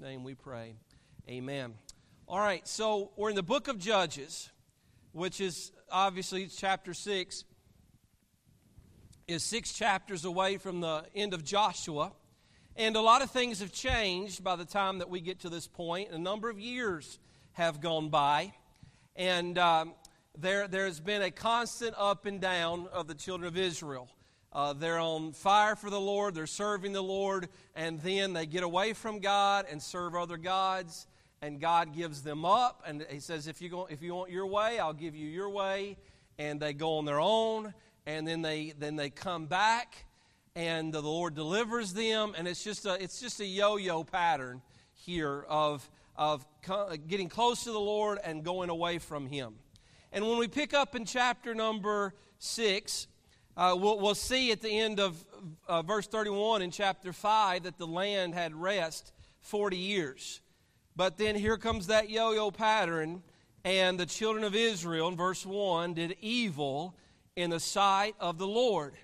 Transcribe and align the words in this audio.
name 0.00 0.24
we 0.24 0.34
pray. 0.34 0.74
Amen. 1.28 1.74
All 2.26 2.38
right, 2.38 2.66
so 2.66 3.10
we're 3.16 3.30
in 3.30 3.36
the 3.36 3.42
book 3.42 3.68
of 3.68 3.78
Judges, 3.78 4.48
which 5.12 5.40
is 5.40 5.70
obviously 5.90 6.46
chapter 6.46 6.94
6, 6.94 7.44
is 9.28 9.42
six 9.42 9.72
chapters 9.72 10.24
away 10.24 10.56
from 10.56 10.80
the 10.80 11.04
end 11.14 11.34
of 11.34 11.44
Joshua. 11.44 12.12
And 12.74 12.96
a 12.96 13.00
lot 13.00 13.20
of 13.20 13.30
things 13.30 13.60
have 13.60 13.72
changed 13.72 14.42
by 14.42 14.56
the 14.56 14.64
time 14.64 14.98
that 14.98 15.10
we 15.10 15.20
get 15.20 15.40
to 15.40 15.50
this 15.50 15.68
point. 15.68 16.10
A 16.10 16.18
number 16.18 16.48
of 16.48 16.58
years 16.58 17.18
have 17.52 17.80
gone 17.80 18.08
by. 18.08 18.54
And 19.14 19.58
um, 19.58 19.92
there, 20.38 20.68
there's 20.68 21.00
been 21.00 21.20
a 21.20 21.30
constant 21.30 21.94
up 21.98 22.24
and 22.24 22.40
down 22.40 22.88
of 22.92 23.08
the 23.08 23.14
children 23.14 23.46
of 23.46 23.58
Israel. 23.58 24.08
Uh, 24.52 24.74
they're 24.74 24.98
on 24.98 25.32
fire 25.32 25.74
for 25.74 25.88
the 25.88 26.00
Lord, 26.00 26.34
they're 26.34 26.46
serving 26.46 26.92
the 26.92 27.02
Lord, 27.02 27.48
and 27.74 28.00
then 28.02 28.34
they 28.34 28.44
get 28.44 28.62
away 28.62 28.92
from 28.92 29.18
God 29.18 29.64
and 29.70 29.82
serve 29.82 30.14
other 30.14 30.36
gods, 30.36 31.06
and 31.40 31.58
God 31.58 31.94
gives 31.94 32.22
them 32.22 32.44
up. 32.44 32.82
And 32.86 33.06
He 33.08 33.20
says, 33.20 33.46
if 33.46 33.62
you, 33.62 33.70
go, 33.70 33.88
if 33.90 34.02
you 34.02 34.14
want 34.14 34.30
your 34.30 34.46
way, 34.46 34.78
I'll 34.78 34.92
give 34.92 35.16
you 35.16 35.26
your 35.26 35.48
way. 35.48 35.96
And 36.38 36.60
they 36.60 36.74
go 36.74 36.98
on 36.98 37.06
their 37.06 37.20
own, 37.20 37.72
and 38.04 38.28
then 38.28 38.42
they, 38.42 38.74
then 38.78 38.96
they 38.96 39.08
come 39.08 39.46
back, 39.46 40.04
and 40.54 40.92
the 40.92 41.00
Lord 41.00 41.34
delivers 41.34 41.94
them. 41.94 42.34
And 42.36 42.46
it's 42.46 42.62
just 42.62 42.84
a, 42.84 43.02
it's 43.02 43.20
just 43.20 43.40
a 43.40 43.46
yo 43.46 43.76
yo 43.76 44.04
pattern 44.04 44.60
here 44.92 45.46
of, 45.48 45.88
of 46.14 46.44
getting 47.08 47.30
close 47.30 47.64
to 47.64 47.72
the 47.72 47.80
Lord 47.80 48.18
and 48.22 48.44
going 48.44 48.68
away 48.68 48.98
from 48.98 49.26
Him. 49.26 49.54
And 50.12 50.28
when 50.28 50.36
we 50.36 50.46
pick 50.46 50.74
up 50.74 50.94
in 50.94 51.06
chapter 51.06 51.54
number 51.54 52.12
6, 52.38 53.06
uh, 53.56 53.76
we'll, 53.78 53.98
we'll, 53.98 54.14
see 54.14 54.50
at 54.50 54.60
the 54.60 54.70
end 54.70 54.98
of 54.98 55.22
uh, 55.68 55.82
verse 55.82 56.06
31 56.06 56.62
in 56.62 56.70
chapter 56.70 57.12
5 57.12 57.64
that 57.64 57.76
the 57.76 57.86
land 57.86 58.34
had 58.34 58.54
rest 58.54 59.12
40 59.40 59.76
years. 59.76 60.40
But 60.96 61.18
then 61.18 61.34
here 61.34 61.56
comes 61.56 61.88
that 61.88 62.10
yo 62.10 62.32
yo 62.32 62.50
pattern, 62.50 63.22
and 63.64 63.98
the 63.98 64.06
children 64.06 64.44
of 64.44 64.54
Israel, 64.54 65.08
in 65.08 65.16
verse 65.16 65.44
1, 65.44 65.94
did 65.94 66.16
evil 66.20 66.96
in 67.36 67.50
the 67.50 67.60
sight 67.60 68.14
of 68.20 68.38
the 68.38 68.46
Lord. 68.46 68.94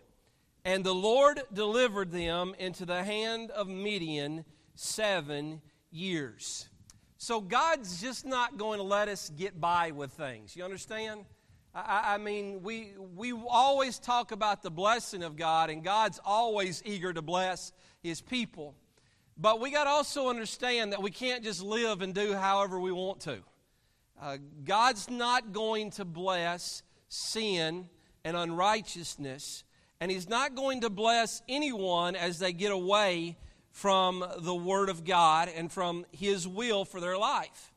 And 0.65 0.85
the 0.85 0.95
Lord 0.95 1.41
delivered 1.53 2.11
them 2.11 2.55
into 2.59 2.85
the 2.85 3.03
hand 3.05 3.51
of 3.51 3.69
Midian 3.69 4.45
seven 4.75 5.61
years. 5.91 6.69
So 7.17 7.41
God's 7.41 8.01
just 8.01 8.27
not 8.27 8.59
going 8.59 8.79
to 8.79 8.85
let 8.85 9.09
us 9.09 9.31
get 9.31 9.61
by 9.61 9.91
with 9.91 10.13
things. 10.13 10.57
You 10.57 10.65
understand? 10.65 11.25
I, 11.75 12.15
I, 12.15 12.19
mean, 12.19 12.63
we, 12.63 12.93
we 13.15 13.33
always 13.33 13.99
talk 13.99 14.33
about 14.33 14.63
the 14.63 14.71
blessing 14.71 15.23
of 15.23 15.37
God, 15.37 15.71
and 15.71 15.85
God's 15.85 16.21
always 16.25 16.83
eager 16.85 17.13
to 17.13 17.23
bless 17.23 17.73
His 18.03 18.21
people. 18.21 18.75
But 19.37 19.61
we 19.61 19.71
got 19.71 19.85
to 19.85 19.91
also 19.91 20.29
understand 20.29 20.93
that 20.93 21.03
we 21.03 21.11
can't 21.11 21.45
just 21.45 21.63
live 21.63 22.03
and 22.03 22.15
do 22.15 22.35
however 22.35 22.81
we 22.81 22.91
want 22.91 23.21
to. 23.21 23.39
Uh, 24.21 24.39
God's 24.65 25.09
not 25.09 25.53
going 25.53 25.91
to 25.93 26.05
bless 26.05 26.83
sin 27.09 27.89
and 28.25 28.37
unrighteousness, 28.37 29.65
and 30.01 30.11
He's 30.11 30.29
not 30.29 30.55
going 30.55 30.81
to 30.81 30.91
bless 30.91 31.43
anyone 31.49 32.17
as 32.17 32.39
they 32.39 32.53
get 32.53 32.73
away 32.73 33.37
from 33.71 34.25
the 34.41 34.55
Word 34.55 34.89
of 34.89 35.05
God 35.05 35.49
and 35.55 35.71
from 35.71 36.07
His 36.11 36.49
will 36.49 36.85
for 36.85 37.01
their 37.01 37.17
life. 37.17 37.73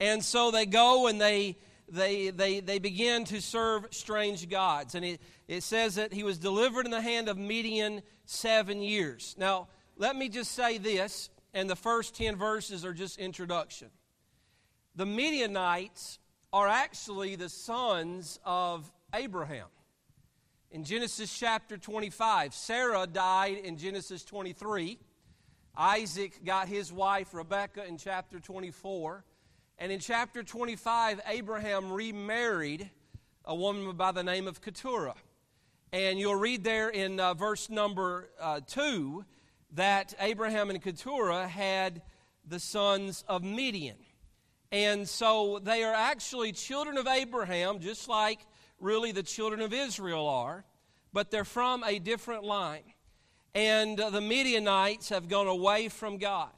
And 0.00 0.24
so 0.24 0.50
they 0.50 0.66
go 0.66 1.06
and 1.06 1.20
they 1.20 1.56
they, 1.88 2.30
they, 2.30 2.60
they 2.60 2.78
begin 2.78 3.24
to 3.26 3.40
serve 3.40 3.86
strange 3.90 4.48
gods. 4.48 4.94
And 4.94 5.04
it, 5.04 5.20
it 5.48 5.62
says 5.62 5.96
that 5.96 6.12
he 6.12 6.24
was 6.24 6.38
delivered 6.38 6.84
in 6.84 6.90
the 6.90 7.00
hand 7.00 7.28
of 7.28 7.38
Midian 7.38 8.02
seven 8.24 8.82
years. 8.82 9.34
Now, 9.38 9.68
let 9.96 10.16
me 10.16 10.28
just 10.28 10.52
say 10.52 10.78
this, 10.78 11.30
and 11.54 11.70
the 11.70 11.76
first 11.76 12.14
10 12.16 12.36
verses 12.36 12.84
are 12.84 12.92
just 12.92 13.18
introduction. 13.18 13.88
The 14.94 15.06
Midianites 15.06 16.18
are 16.52 16.68
actually 16.68 17.36
the 17.36 17.48
sons 17.48 18.38
of 18.44 18.90
Abraham. 19.14 19.66
In 20.70 20.84
Genesis 20.84 21.36
chapter 21.36 21.78
25, 21.78 22.52
Sarah 22.52 23.06
died 23.06 23.58
in 23.58 23.78
Genesis 23.78 24.24
23. 24.24 24.98
Isaac 25.76 26.44
got 26.44 26.68
his 26.68 26.92
wife 26.92 27.32
Rebekah 27.32 27.86
in 27.86 27.98
chapter 27.98 28.40
24. 28.40 29.24
And 29.78 29.92
in 29.92 30.00
chapter 30.00 30.42
25, 30.42 31.20
Abraham 31.26 31.92
remarried 31.92 32.90
a 33.44 33.54
woman 33.54 33.94
by 33.94 34.10
the 34.10 34.24
name 34.24 34.48
of 34.48 34.62
Keturah. 34.62 35.16
And 35.92 36.18
you'll 36.18 36.34
read 36.34 36.64
there 36.64 36.88
in 36.88 37.20
uh, 37.20 37.34
verse 37.34 37.68
number 37.68 38.30
uh, 38.40 38.60
2 38.66 39.24
that 39.72 40.14
Abraham 40.18 40.70
and 40.70 40.82
Keturah 40.82 41.46
had 41.46 42.00
the 42.48 42.58
sons 42.58 43.22
of 43.28 43.44
Midian. 43.44 43.98
And 44.72 45.06
so 45.06 45.60
they 45.62 45.84
are 45.84 45.94
actually 45.94 46.52
children 46.52 46.96
of 46.96 47.06
Abraham, 47.06 47.78
just 47.78 48.08
like 48.08 48.40
really 48.80 49.12
the 49.12 49.22
children 49.22 49.60
of 49.60 49.74
Israel 49.74 50.26
are, 50.26 50.64
but 51.12 51.30
they're 51.30 51.44
from 51.44 51.84
a 51.84 51.98
different 51.98 52.44
line. 52.44 52.94
And 53.54 54.00
uh, 54.00 54.08
the 54.08 54.22
Midianites 54.22 55.10
have 55.10 55.28
gone 55.28 55.46
away 55.46 55.88
from 55.88 56.16
God. 56.16 56.50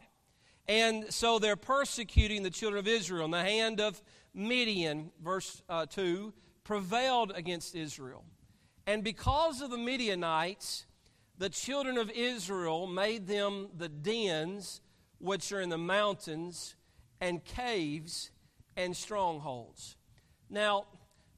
And 0.68 1.12
so 1.12 1.38
they're 1.38 1.56
persecuting 1.56 2.42
the 2.42 2.50
children 2.50 2.78
of 2.78 2.86
Israel. 2.86 3.24
And 3.24 3.34
the 3.34 3.42
hand 3.42 3.80
of 3.80 4.00
Midian, 4.34 5.10
verse 5.22 5.62
uh, 5.68 5.86
2, 5.86 6.34
prevailed 6.62 7.32
against 7.34 7.74
Israel. 7.74 8.24
And 8.86 9.02
because 9.02 9.62
of 9.62 9.70
the 9.70 9.78
Midianites, 9.78 10.84
the 11.38 11.48
children 11.48 11.96
of 11.96 12.10
Israel 12.10 12.86
made 12.86 13.26
them 13.26 13.68
the 13.76 13.88
dens 13.88 14.82
which 15.18 15.52
are 15.52 15.60
in 15.60 15.70
the 15.70 15.78
mountains 15.78 16.76
and 17.20 17.42
caves 17.44 18.30
and 18.76 18.94
strongholds. 18.94 19.96
Now, 20.50 20.86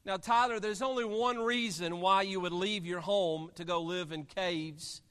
now 0.05 0.17
Tyler, 0.17 0.59
there's 0.59 0.81
only 0.81 1.05
one 1.05 1.37
reason 1.37 2.01
why 2.01 2.23
you 2.23 2.39
would 2.41 2.51
leave 2.51 2.85
your 2.85 2.99
home 2.99 3.49
to 3.55 3.63
go 3.63 3.81
live 3.81 4.11
in 4.11 4.25
caves 4.25 5.01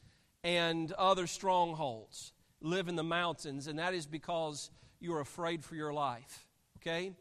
and 0.45 0.93
other 0.93 1.27
strongholds 1.27 2.33
live 2.61 2.89
in 2.89 2.97
the 2.97 3.05
mountains, 3.05 3.67
and 3.67 3.79
that 3.79 3.95
is 3.95 4.07
because 4.07 4.71
you're 5.01 5.21
afraid 5.21 5.65
for 5.65 5.75
your 5.75 5.93
life. 5.93 6.47
Okay? 6.79 7.13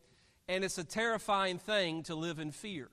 And 0.47 0.63
it's 0.63 0.77
a 0.77 0.83
terrifying 0.83 1.59
thing 1.59 2.03
to 2.03 2.16
live 2.16 2.39
in 2.39 2.51
fear. 2.51 2.89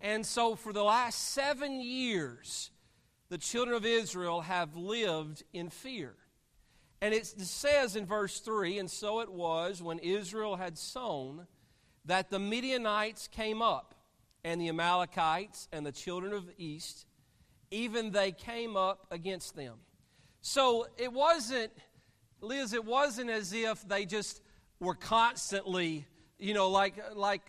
And 0.00 0.24
so, 0.24 0.54
for 0.54 0.72
the 0.72 0.84
last 0.84 1.32
seven 1.32 1.80
years, 1.80 2.70
the 3.30 3.38
children 3.38 3.76
of 3.76 3.84
Israel 3.84 4.42
have 4.42 4.76
lived 4.76 5.42
in 5.52 5.70
fear. 5.70 6.14
And 7.00 7.14
it 7.14 7.26
says 7.26 7.96
in 7.96 8.06
verse 8.06 8.40
3 8.40 8.78
And 8.78 8.90
so 8.90 9.20
it 9.20 9.30
was 9.30 9.82
when 9.82 9.98
Israel 9.98 10.56
had 10.56 10.78
sown 10.78 11.46
that 12.04 12.30
the 12.30 12.38
Midianites 12.38 13.28
came 13.28 13.60
up, 13.60 13.94
and 14.44 14.60
the 14.60 14.68
Amalekites 14.68 15.68
and 15.72 15.84
the 15.84 15.92
children 15.92 16.32
of 16.32 16.46
the 16.46 16.54
east, 16.56 17.06
even 17.70 18.12
they 18.12 18.32
came 18.32 18.76
up 18.76 19.06
against 19.10 19.56
them. 19.56 19.74
So 20.48 20.86
it 20.96 21.12
wasn't, 21.12 21.70
Liz, 22.40 22.72
it 22.72 22.86
wasn't 22.86 23.28
as 23.28 23.52
if 23.52 23.86
they 23.86 24.06
just 24.06 24.40
were 24.80 24.94
constantly, 24.94 26.06
you 26.38 26.54
know, 26.54 26.70
like, 26.70 26.94
like, 27.14 27.42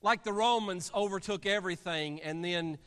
like 0.00 0.24
the 0.24 0.32
Romans 0.32 0.90
overtook 0.94 1.44
everything 1.44 2.22
and 2.22 2.42
then 2.42 2.78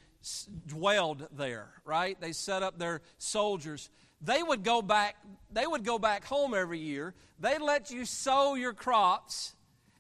dwelled 0.66 1.28
there, 1.38 1.70
right? 1.86 2.20
They 2.20 2.32
set 2.32 2.64
up 2.64 2.80
their 2.80 3.02
soldiers. 3.20 3.92
They 4.22 4.42
would 4.42 4.64
go 4.64 4.82
back, 4.82 5.18
they 5.52 5.68
would 5.68 5.86
go 5.86 6.00
back 6.00 6.26
home 6.26 6.56
every 6.56 6.80
year. 6.80 7.14
They'd 7.40 7.62
let 7.62 7.92
you 7.92 8.06
sow 8.06 8.56
your 8.56 8.74
crops 8.74 9.54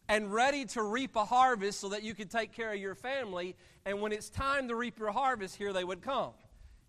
and 0.08 0.34
ready 0.34 0.66
to 0.66 0.82
reap 0.82 1.16
a 1.16 1.26
harvest 1.26 1.80
so 1.80 1.90
that 1.90 2.02
you 2.02 2.16
could 2.16 2.32
take 2.32 2.54
care 2.54 2.74
of 2.74 2.80
your 2.80 2.96
family. 2.96 3.56
And 3.86 4.02
when 4.02 4.14
it's 4.14 4.32
time 4.32 4.68
to 4.70 4.76
reap 4.76 4.98
your 4.98 5.12
harvest, 5.12 5.58
here 5.58 5.74
they 5.74 5.84
would 5.84 6.02
come 6.02 6.32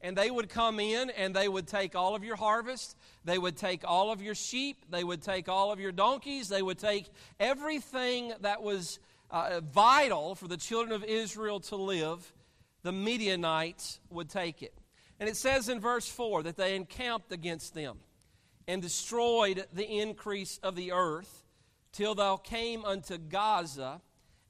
and 0.02 0.16
they 0.16 0.30
would 0.30 0.48
come 0.48 0.80
in 0.80 1.10
and 1.10 1.34
they 1.34 1.48
would 1.48 1.66
take 1.66 1.94
all 1.94 2.14
of 2.14 2.24
your 2.24 2.36
harvest, 2.36 2.96
they 3.24 3.38
would 3.38 3.56
take 3.56 3.82
all 3.84 4.10
of 4.10 4.22
your 4.22 4.34
sheep, 4.34 4.84
they 4.90 5.04
would 5.04 5.22
take 5.22 5.48
all 5.48 5.72
of 5.72 5.80
your 5.80 5.92
donkeys, 5.92 6.48
they 6.48 6.62
would 6.62 6.78
take 6.78 7.06
everything 7.38 8.32
that 8.40 8.62
was 8.62 8.98
uh, 9.30 9.60
vital 9.60 10.34
for 10.34 10.48
the 10.48 10.56
children 10.56 10.94
of 10.94 11.04
Israel 11.04 11.60
to 11.60 11.76
live. 11.76 12.32
The 12.82 12.92
Midianites 12.92 14.00
would 14.08 14.30
take 14.30 14.62
it. 14.62 14.74
And 15.18 15.28
it 15.28 15.36
says 15.36 15.68
in 15.68 15.80
verse 15.80 16.08
4 16.08 16.44
that 16.44 16.56
they 16.56 16.74
encamped 16.74 17.30
against 17.30 17.74
them 17.74 17.98
and 18.66 18.80
destroyed 18.80 19.66
the 19.72 19.86
increase 19.86 20.58
of 20.62 20.76
the 20.76 20.92
earth 20.92 21.44
till 21.92 22.14
thou 22.14 22.36
came 22.36 22.84
unto 22.84 23.18
Gaza 23.18 24.00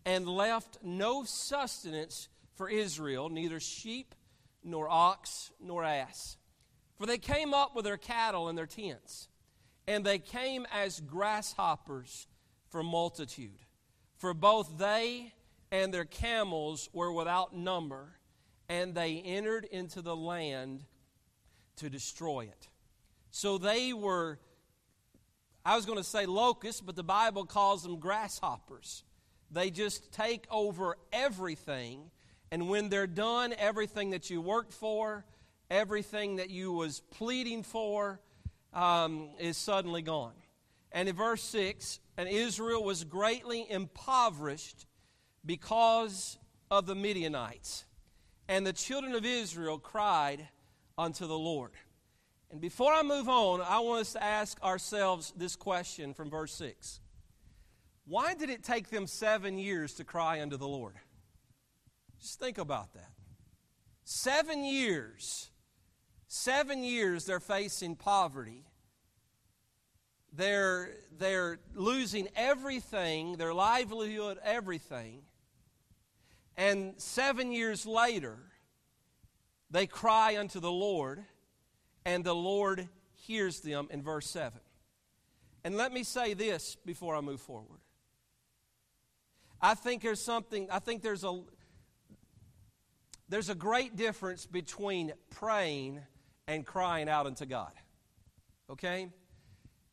and 0.04 0.28
left 0.28 0.78
no 0.82 1.24
sustenance 1.24 2.28
for 2.54 2.68
Israel, 2.68 3.28
neither 3.28 3.58
sheep 3.58 4.14
nor 4.62 4.88
ox, 4.88 5.50
nor 5.60 5.84
ass. 5.84 6.36
For 6.98 7.06
they 7.06 7.18
came 7.18 7.54
up 7.54 7.74
with 7.74 7.84
their 7.84 7.96
cattle 7.96 8.48
and 8.48 8.56
their 8.56 8.66
tents, 8.66 9.28
and 9.86 10.04
they 10.04 10.18
came 10.18 10.66
as 10.72 11.00
grasshoppers 11.00 12.26
for 12.68 12.82
multitude. 12.82 13.60
For 14.16 14.34
both 14.34 14.78
they 14.78 15.32
and 15.72 15.94
their 15.94 16.04
camels 16.04 16.88
were 16.92 17.12
without 17.12 17.56
number, 17.56 18.16
and 18.68 18.94
they 18.94 19.22
entered 19.24 19.64
into 19.64 20.02
the 20.02 20.16
land 20.16 20.84
to 21.76 21.88
destroy 21.88 22.42
it. 22.42 22.68
So 23.30 23.58
they 23.58 23.92
were 23.92 24.38
I 25.64 25.76
was 25.76 25.84
going 25.84 25.98
to 25.98 26.04
say 26.04 26.24
locusts, 26.24 26.80
but 26.80 26.96
the 26.96 27.02
Bible 27.02 27.44
calls 27.44 27.82
them 27.82 27.98
grasshoppers. 27.98 29.04
They 29.50 29.70
just 29.70 30.12
take 30.12 30.46
over 30.50 30.96
everything, 31.12 32.10
and 32.50 32.68
when 32.68 32.88
they're 32.88 33.06
done, 33.06 33.54
everything 33.58 34.10
that 34.10 34.28
you 34.28 34.40
worked 34.40 34.72
for, 34.72 35.24
everything 35.70 36.36
that 36.36 36.50
you 36.50 36.72
was 36.72 37.00
pleading 37.12 37.62
for, 37.62 38.20
um, 38.72 39.30
is 39.38 39.56
suddenly 39.56 40.02
gone. 40.02 40.34
And 40.92 41.08
in 41.08 41.14
verse 41.14 41.42
6, 41.42 42.00
and 42.16 42.28
Israel 42.28 42.82
was 42.82 43.04
greatly 43.04 43.66
impoverished 43.70 44.86
because 45.46 46.38
of 46.70 46.86
the 46.86 46.94
Midianites. 46.94 47.84
And 48.48 48.66
the 48.66 48.72
children 48.72 49.14
of 49.14 49.24
Israel 49.24 49.78
cried 49.78 50.48
unto 50.98 51.26
the 51.26 51.38
Lord. 51.38 51.72
And 52.50 52.60
before 52.60 52.92
I 52.92 53.02
move 53.02 53.28
on, 53.28 53.60
I 53.60 53.78
want 53.78 54.00
us 54.00 54.12
to 54.14 54.22
ask 54.22 54.60
ourselves 54.62 55.32
this 55.36 55.54
question 55.54 56.14
from 56.14 56.30
verse 56.30 56.52
6 56.54 57.00
Why 58.06 58.34
did 58.34 58.50
it 58.50 58.64
take 58.64 58.90
them 58.90 59.06
seven 59.06 59.56
years 59.56 59.94
to 59.94 60.04
cry 60.04 60.42
unto 60.42 60.56
the 60.56 60.66
Lord? 60.66 60.96
Just 62.20 62.38
think 62.38 62.58
about 62.58 62.92
that. 62.94 63.10
Seven 64.04 64.64
years. 64.64 65.50
Seven 66.28 66.84
years 66.84 67.24
they're 67.24 67.40
facing 67.40 67.96
poverty. 67.96 68.64
They're, 70.32 70.90
they're 71.18 71.58
losing 71.74 72.28
everything, 72.36 73.36
their 73.36 73.52
livelihood, 73.52 74.38
everything. 74.44 75.22
And 76.56 76.94
seven 76.98 77.52
years 77.52 77.84
later, 77.84 78.38
they 79.70 79.86
cry 79.86 80.36
unto 80.38 80.60
the 80.60 80.70
Lord, 80.70 81.24
and 82.04 82.22
the 82.22 82.34
Lord 82.34 82.88
hears 83.12 83.60
them 83.60 83.88
in 83.90 84.02
verse 84.02 84.28
7. 84.30 84.60
And 85.64 85.76
let 85.76 85.92
me 85.92 86.04
say 86.04 86.34
this 86.34 86.76
before 86.84 87.16
I 87.16 87.20
move 87.20 87.40
forward. 87.40 87.80
I 89.60 89.74
think 89.74 90.02
there's 90.02 90.22
something, 90.22 90.68
I 90.70 90.78
think 90.78 91.02
there's 91.02 91.24
a 91.24 91.42
there's 93.30 93.48
a 93.48 93.54
great 93.54 93.96
difference 93.96 94.44
between 94.44 95.12
praying 95.30 96.00
and 96.48 96.66
crying 96.66 97.08
out 97.08 97.26
unto 97.26 97.46
God. 97.46 97.70
Okay? 98.68 99.08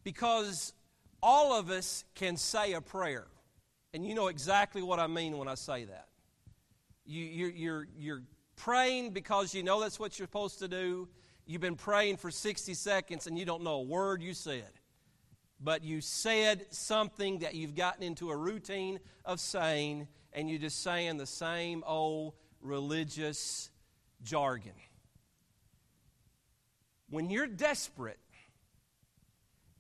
Because 0.03 0.73
all 1.21 1.53
of 1.53 1.69
us 1.69 2.03
can 2.15 2.35
say 2.35 2.73
a 2.73 2.81
prayer. 2.81 3.27
And 3.93 4.05
you 4.05 4.15
know 4.15 4.27
exactly 4.27 4.81
what 4.81 4.99
I 4.99 5.05
mean 5.07 5.37
when 5.37 5.47
I 5.47 5.53
say 5.53 5.85
that. 5.85 6.07
You, 7.05 7.23
you're, 7.23 7.49
you're, 7.49 7.87
you're 7.95 8.23
praying 8.55 9.11
because 9.11 9.53
you 9.53 9.61
know 9.61 9.79
that's 9.79 9.99
what 9.99 10.17
you're 10.17 10.27
supposed 10.27 10.59
to 10.59 10.67
do. 10.67 11.07
You've 11.45 11.61
been 11.61 11.75
praying 11.75 12.17
for 12.17 12.31
60 12.31 12.73
seconds 12.73 13.27
and 13.27 13.37
you 13.37 13.45
don't 13.45 13.63
know 13.63 13.75
a 13.75 13.83
word 13.83 14.21
you 14.21 14.33
said. 14.33 14.71
But 15.59 15.83
you 15.83 16.01
said 16.01 16.65
something 16.71 17.39
that 17.39 17.53
you've 17.53 17.75
gotten 17.75 18.03
into 18.03 18.31
a 18.31 18.35
routine 18.35 18.99
of 19.25 19.39
saying, 19.39 20.07
and 20.33 20.49
you're 20.49 20.59
just 20.59 20.81
saying 20.81 21.17
the 21.17 21.25
same 21.25 21.83
old 21.85 22.33
religious 22.67 23.69
jargon. 24.23 24.73
When 27.09 27.29
you're 27.29 27.47
desperate 27.47 28.19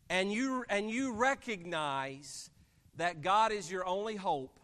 and 0.09 0.31
you, 0.31 0.63
and 0.69 0.89
you 0.89 1.13
recognize 1.13 2.49
that 2.95 3.21
God 3.21 3.51
is 3.51 3.69
your 3.69 3.85
only 3.85 4.15
hope, 4.15 4.59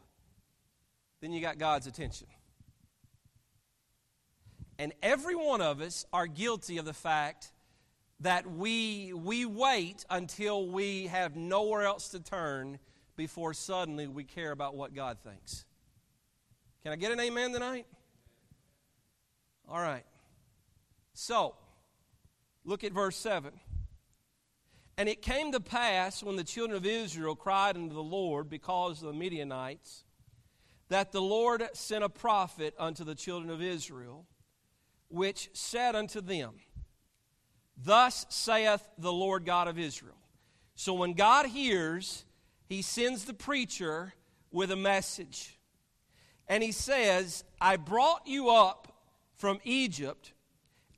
then 1.22 1.34
you 1.34 1.42
got 1.42 1.58
God's 1.58 1.88
attention. 1.88 2.28
And 4.80 4.94
every 5.04 5.36
one 5.36 5.62
of 5.62 5.82
us 5.82 6.06
are 6.12 6.28
guilty 6.28 6.78
of 6.78 6.86
the 6.86 6.94
fact 6.94 7.52
that 8.22 8.50
we, 8.50 9.14
we 9.14 9.46
wait 9.46 10.06
until 10.10 10.68
we 10.68 11.08
have 11.08 11.36
nowhere 11.36 11.84
else 11.84 12.10
to 12.10 12.20
turn 12.20 12.80
before 13.16 13.54
suddenly 13.54 14.08
we 14.08 14.24
care 14.24 14.52
about 14.52 14.76
what 14.76 14.96
God 14.96 15.18
thinks. 15.24 15.66
Can 16.84 16.92
I 16.92 16.96
get 16.96 17.12
an 17.12 17.20
amen 17.20 17.52
tonight? 17.52 17.86
All 19.70 19.80
right. 19.80 20.06
So, 21.14 21.56
look 22.66 22.84
at 22.84 22.92
verse 22.92 23.16
7. 23.18 23.52
And 24.98 25.10
it 25.10 25.22
came 25.22 25.52
to 25.52 25.60
pass 25.60 26.22
when 26.22 26.36
the 26.36 26.44
children 26.44 26.78
of 26.78 26.86
Israel 26.86 27.36
cried 27.36 27.76
unto 27.76 27.94
the 27.94 28.04
Lord 28.04 28.50
because 28.50 29.02
of 29.02 29.08
the 29.08 29.14
Midianites, 29.14 30.04
that 30.90 31.12
the 31.12 31.22
Lord 31.22 31.64
sent 31.74 32.04
a 32.04 32.10
prophet 32.10 32.76
unto 32.78 33.04
the 33.04 33.16
children 33.16 33.52
of 33.52 33.62
Israel 33.62 34.28
which 35.10 35.50
said 35.54 35.96
unto 35.96 36.22
them, 36.22 36.54
Thus 37.78 38.26
saith 38.30 38.88
the 38.98 39.14
Lord 39.14 39.46
God 39.46 39.68
of 39.68 39.78
Israel. 39.78 40.18
So 40.76 40.94
when 40.94 41.14
God 41.14 41.46
hears, 41.46 42.26
he 42.66 42.82
sends 42.82 43.26
the 43.26 43.34
preacher 43.34 44.14
with 44.52 44.72
a 44.72 44.76
message. 44.76 45.60
And 46.48 46.64
he 46.64 46.72
says, 46.72 47.44
I 47.62 47.78
brought 47.78 48.26
you 48.26 48.50
up 48.50 48.93
from 49.36 49.60
Egypt 49.64 50.34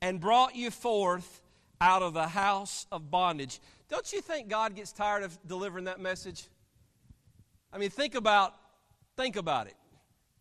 and 0.00 0.20
brought 0.20 0.54
you 0.54 0.70
forth 0.70 1.42
out 1.80 2.02
of 2.02 2.14
the 2.14 2.28
house 2.28 2.86
of 2.90 3.10
bondage. 3.10 3.60
Don't 3.88 4.12
you 4.12 4.20
think 4.20 4.48
God 4.48 4.74
gets 4.74 4.92
tired 4.92 5.22
of 5.22 5.38
delivering 5.46 5.84
that 5.84 6.00
message? 6.00 6.46
I 7.72 7.78
mean, 7.78 7.90
think 7.90 8.14
about 8.14 8.54
think 9.16 9.36
about 9.36 9.66
it. 9.66 9.74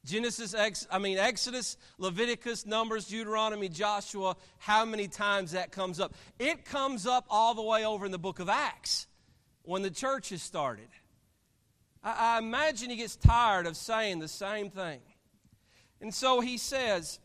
Genesis, 0.06 0.54
Ex, 0.54 0.88
I 0.92 1.00
mean 1.00 1.18
Exodus, 1.18 1.78
Leviticus, 1.98 2.66
Numbers, 2.66 3.08
Deuteronomy, 3.08 3.70
Joshua, 3.70 4.36
how 4.60 4.86
many 4.86 5.08
times 5.08 5.52
that 5.52 5.72
comes 5.72 6.00
up? 6.00 6.14
It 6.38 6.64
comes 6.64 7.08
up 7.08 7.26
all 7.30 7.56
the 7.56 7.64
way 7.64 7.86
over 7.86 8.06
in 8.06 8.12
the 8.12 8.20
book 8.20 8.40
of 8.40 8.48
Acts 8.48 9.08
when 9.64 9.82
the 9.82 9.90
church 9.90 10.32
is 10.32 10.44
started. 10.44 10.88
I, 12.04 12.36
I 12.36 12.38
imagine 12.38 12.92
he 12.92 12.98
gets 12.98 13.16
tired 13.16 13.66
of 13.66 13.76
saying 13.76 14.20
the 14.20 14.28
same 14.28 14.70
thing. 14.70 15.00
And 16.02 16.14
so 16.14 16.40
he 16.40 16.58
says, 16.58 17.20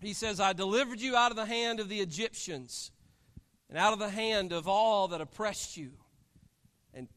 he 0.00 0.12
says, 0.12 0.40
I 0.40 0.52
delivered 0.52 1.00
you 1.00 1.16
out 1.16 1.30
of 1.30 1.36
the 1.36 1.46
hand 1.46 1.80
of 1.80 1.88
the 1.88 2.00
Egyptians 2.00 2.90
and 3.68 3.76
out 3.76 3.92
of 3.92 3.98
the 3.98 4.10
hand 4.10 4.52
of 4.52 4.68
all 4.68 5.08
that 5.08 5.20
oppressed 5.20 5.76
you 5.76 5.90
and 6.94 7.08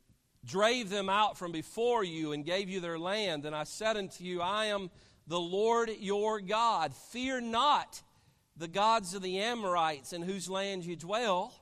drave 0.44 0.90
them 0.90 1.10
out 1.10 1.38
from 1.38 1.52
before 1.52 2.04
you 2.04 2.32
and 2.32 2.46
gave 2.46 2.70
you 2.70 2.80
their 2.80 3.00
land. 3.00 3.46
And 3.46 3.56
I 3.56 3.64
said 3.64 3.98
unto 3.98 4.24
you, 4.24 4.42
I 4.42 4.66
am 4.66 4.90
the 5.28 5.40
Lord 5.40 5.92
your 6.00 6.42
God. 6.42 6.94
Fear 6.94 7.42
not 7.42 8.02
the 8.58 8.68
gods 8.68 9.14
of 9.14 9.22
the 9.22 9.40
Amorites 9.40 10.14
in 10.14 10.24
whose 10.24 10.50
land 10.50 10.84
you 10.84 10.96
dwell, 10.96 11.54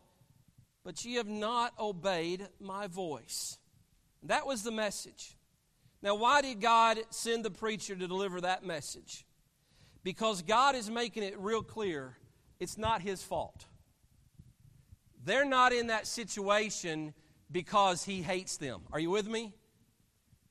but 0.84 1.04
ye 1.04 1.16
have 1.16 1.28
not 1.28 1.74
obeyed 1.80 2.48
my 2.60 2.88
voice. 2.88 3.58
That 4.24 4.48
was 4.48 4.64
the 4.64 4.72
message. 4.72 5.36
Now, 6.02 6.16
why 6.16 6.42
did 6.42 6.62
God 6.62 6.98
send 7.10 7.44
the 7.44 7.52
preacher 7.52 7.96
to 7.96 8.08
deliver 8.08 8.42
that 8.42 8.66
message? 8.66 9.26
Because 10.10 10.42
God 10.42 10.74
is 10.74 10.90
making 10.90 11.22
it 11.22 11.38
real 11.38 11.62
clear 11.62 12.18
it's 12.60 12.80
not 12.80 13.04
his 13.04 13.22
fault. 13.22 13.68
They're 15.24 15.46
not 15.46 15.72
in 15.72 15.86
that 15.86 16.08
situation 16.08 17.14
because 17.52 18.06
he 18.06 18.24
hates 18.24 18.58
them. 18.58 18.82
Are 18.92 19.00
you 19.00 19.12
with 19.12 19.28
me? 19.28 19.54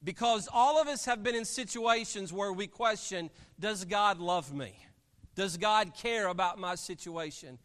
Because 0.04 0.48
all 0.52 0.80
of 0.80 0.86
us 0.86 1.06
have 1.06 1.24
been 1.24 1.34
in 1.34 1.44
situations 1.44 2.32
where 2.32 2.52
we 2.52 2.68
question 2.68 3.30
Does 3.58 3.84
God 3.84 4.20
love 4.20 4.54
me? 4.54 4.78
Does 5.34 5.56
God 5.56 5.92
care 5.92 6.28
about 6.28 6.60
my 6.60 6.76
situation? 6.76 7.58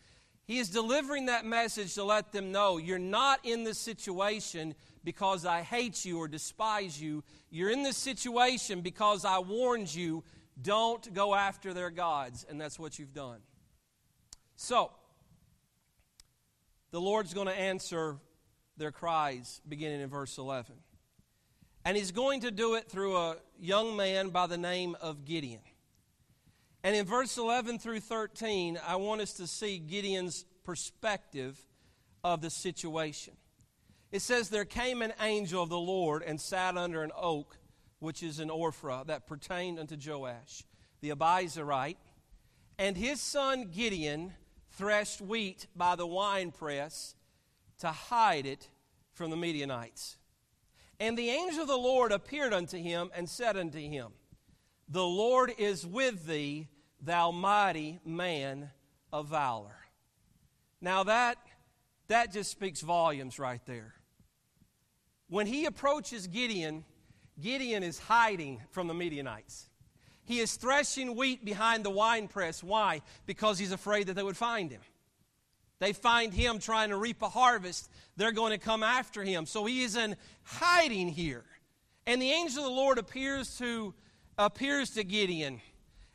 He 0.46 0.58
is 0.58 0.70
delivering 0.70 1.28
that 1.28 1.46
message 1.46 1.94
to 1.94 2.04
let 2.04 2.32
them 2.32 2.52
know 2.52 2.78
you're 2.78 2.98
not 2.98 3.40
in 3.44 3.64
this 3.64 3.78
situation 3.78 4.74
because 5.04 5.46
I 5.46 5.62
hate 5.62 6.06
you 6.06 6.18
or 6.18 6.28
despise 6.28 7.00
you. 7.00 7.24
You're 7.52 7.70
in 7.70 7.84
this 7.84 7.98
situation 7.98 8.82
because 8.82 9.26
I 9.26 9.38
warned 9.38 9.94
you 9.94 10.24
don't 10.62 11.14
go 11.14 11.34
after 11.34 11.74
their 11.74 11.90
gods, 11.90 12.46
and 12.48 12.60
that's 12.60 12.78
what 12.78 13.00
you've 13.00 13.14
done. 13.14 13.40
So, 14.56 14.92
the 16.92 17.02
Lord's 17.02 17.34
going 17.34 17.48
to 17.48 17.60
answer 17.60 18.18
their 18.78 18.92
cries, 18.92 19.62
beginning 19.68 20.02
in 20.02 20.10
verse 20.10 20.38
11. 20.38 20.76
And 21.86 21.98
he's 21.98 22.12
going 22.12 22.42
to 22.42 22.52
do 22.52 22.76
it 22.76 22.88
through 22.88 23.18
a 23.18 23.38
young 23.60 23.96
man 23.96 24.30
by 24.30 24.48
the 24.48 24.58
name 24.58 24.96
of 25.02 25.26
Gideon. 25.26 25.62
And 26.84 26.96
in 26.96 27.06
verse 27.06 27.38
11 27.38 27.80
through 27.80 28.02
13, 28.02 28.80
I 28.86 28.98
want 28.98 29.22
us 29.22 29.34
to 29.34 29.48
see 29.48 29.80
Gideon's 29.80 30.46
perspective 30.64 31.60
of 32.24 32.42
the 32.42 32.50
situation. 32.50 33.34
It 34.12 34.22
says, 34.22 34.50
There 34.50 34.66
came 34.66 35.02
an 35.02 35.14
angel 35.22 35.64
of 35.64 35.70
the 35.70 35.78
Lord 35.78 36.24
and 36.24 36.40
sat 36.40 36.78
under 36.78 37.04
an 37.04 37.12
oak, 37.16 37.58
which 38.04 38.22
is 38.22 38.40
an 38.40 38.50
Ophrah, 38.50 39.08
that 39.08 39.28
pertained 39.28 39.80
unto 39.80 39.96
Joash, 39.96 40.64
the 41.02 41.12
Abiezrite. 41.12 41.96
And 42.78 42.98
his 42.98 43.22
son 43.22 43.70
Gideon 43.72 44.34
threshed 44.72 45.22
wheat 45.22 45.68
by 45.76 45.96
the 45.96 46.06
winepress 46.06 47.16
to 47.80 47.88
hide 47.88 48.46
it 48.46 48.70
from 49.14 49.30
the 49.30 49.38
Midianites. 49.38 50.18
And 51.00 51.18
the 51.18 51.30
angel 51.30 51.62
of 51.62 51.68
the 51.68 51.78
Lord 51.78 52.12
appeared 52.12 52.54
unto 52.54 52.78
him 52.78 53.10
and 53.16 53.30
said 53.30 53.56
unto 53.56 53.80
him, 53.80 54.12
The 54.90 55.06
Lord 55.06 55.54
is 55.58 55.86
with 55.86 56.26
thee, 56.26 56.68
thou 57.02 57.32
mighty 57.32 58.00
man 58.06 58.72
of 59.12 59.28
valor. 59.30 59.78
Now 60.82 61.04
that 61.04 61.38
that 62.08 62.34
just 62.34 62.52
speaks 62.52 62.82
volumes 62.82 63.40
right 63.40 63.62
there. 63.66 63.96
when 65.30 65.48
he 65.48 65.66
approaches 65.66 66.28
Gideon, 66.28 66.84
Gideon 67.42 67.84
is 67.84 68.00
hiding 68.00 68.62
from 68.72 68.88
the 68.88 68.94
Midianites. 68.94 69.70
He 70.26 70.40
is 70.40 70.56
threshing 70.56 71.16
wheat 71.16 71.44
behind 71.44 71.84
the 71.84 71.90
winepress. 71.90 72.64
Why? 72.64 73.02
Because 73.26 73.60
he's 73.60 73.72
afraid 73.72 74.08
that 74.08 74.14
they 74.14 74.24
would 74.24 74.38
find 74.38 74.72
him. 74.72 74.82
They 75.80 75.92
find 75.92 76.34
him 76.34 76.60
trying 76.60 76.90
to 76.90 76.98
reap 76.98 77.22
a 77.22 77.30
harvest, 77.30 77.90
they're 78.16 78.32
going 78.32 78.52
to 78.52 78.58
come 78.58 78.84
after 78.84 79.24
him. 79.24 79.46
So 79.46 79.66
he 79.66 79.84
is 79.84 79.98
in 79.98 80.16
hiding 80.44 81.10
here. 81.10 81.44
And 82.06 82.22
the 82.22 82.32
angel 82.32 82.64
of 82.64 82.70
the 82.70 82.76
Lord 82.76 82.98
appears 82.98 83.58
to 83.58 83.94
appears 84.38 84.92
to 84.92 85.04
Gideon, 85.04 85.62